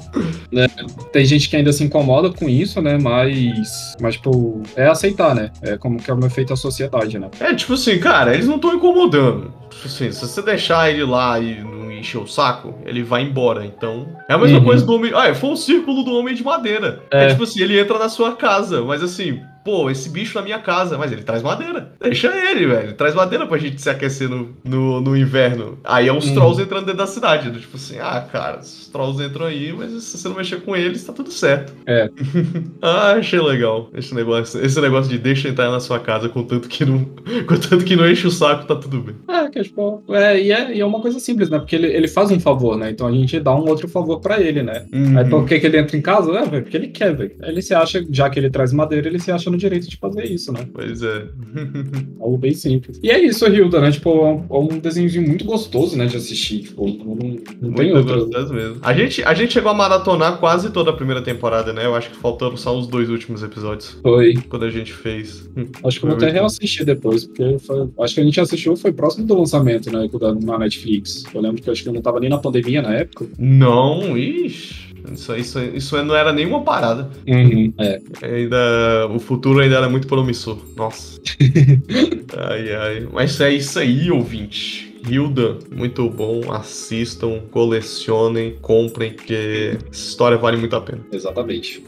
[0.51, 0.65] É,
[1.11, 2.97] tem gente que ainda se incomoda com isso, né?
[2.97, 5.51] Mas, mas tipo, é aceitar, né?
[5.61, 7.29] É como que é o efeito da sociedade, né?
[7.39, 9.53] É, tipo assim, cara, eles não estão incomodando.
[9.69, 11.61] Tipo assim, se você deixar ele lá e
[11.97, 13.65] encher o saco, ele vai embora.
[13.65, 14.63] Então, é a mesma Uhum.
[14.65, 15.11] coisa do homem.
[15.13, 17.03] Ah, foi o círculo do homem de madeira.
[17.11, 17.25] É.
[17.25, 17.27] É.
[17.29, 20.97] tipo assim, ele entra na sua casa, mas assim, pô, esse bicho na minha casa,
[20.97, 21.91] mas ele traz madeira.
[21.99, 22.93] Deixa ele, velho.
[22.93, 25.77] Traz madeira pra gente se aquecer no, no, no inverno.
[25.83, 26.35] Aí é os Uhum.
[26.35, 27.49] trolls entrando dentro da cidade.
[27.51, 27.59] né?
[27.59, 31.03] Tipo assim, ah, cara, os trolls entram aí, mas se você não mexer com eles,
[31.03, 31.73] tá tudo certo.
[31.85, 32.09] É.
[32.81, 34.63] ah, achei legal esse negócio.
[34.65, 37.03] Esse negócio de deixa entrar na sua casa, contanto que não.
[37.45, 39.15] Contanto que não enche o saco, tá tudo bem.
[39.27, 41.59] É, que é, tipo, é, e é, e é uma coisa simples, né?
[41.59, 42.89] Porque ele, ele faz um favor, né?
[42.89, 44.85] Então a gente dá um outro favor pra ele, né?
[44.93, 45.17] Uhum.
[45.17, 46.31] Aí por que, que ele entra em casa?
[46.31, 47.35] É, velho, porque ele quer, velho.
[47.43, 50.25] Ele se acha, já que ele traz madeira, ele se acha no direito de fazer
[50.25, 50.67] isso, né?
[50.73, 51.27] Pois é.
[52.19, 52.99] Algo bem simples.
[53.03, 53.91] E é isso, Hilda, né?
[53.91, 56.05] Tipo, é um, é um desenhozinho muito gostoso, né?
[56.05, 56.59] De assistir.
[56.59, 58.25] Tipo, não, não- não tem Muito outro.
[58.25, 58.77] gostoso mesmo.
[58.81, 61.85] A gente, a gente chegou a maratonar quase toda a primeira temporada, né?
[61.85, 63.97] Eu acho que faltaram só os dois últimos episódios.
[64.01, 64.33] Foi.
[64.49, 65.49] Quando a gente fez.
[65.83, 68.91] Acho que eu vou até reassistir depois, porque foi- acho que a gente assistiu, foi
[68.91, 70.07] próximo do lançamento, né?
[70.43, 71.23] Na Netflix.
[71.33, 73.25] Eu lembro que eu acho que eu não tava nem na pandemia na época.
[73.37, 74.86] Não, ixi.
[75.11, 77.09] Isso, isso, isso não era nenhuma parada.
[77.25, 78.01] É.
[78.25, 79.07] Ainda.
[79.13, 80.57] O futuro ainda era muito promissor.
[80.75, 81.19] Nossa.
[82.49, 83.07] ai, ai.
[83.11, 84.95] Mas é isso aí, ouvinte.
[85.09, 86.51] Hilda, muito bom.
[86.51, 91.05] Assistam, colecionem, comprem, porque essa história vale muito a pena.
[91.11, 91.83] Exatamente.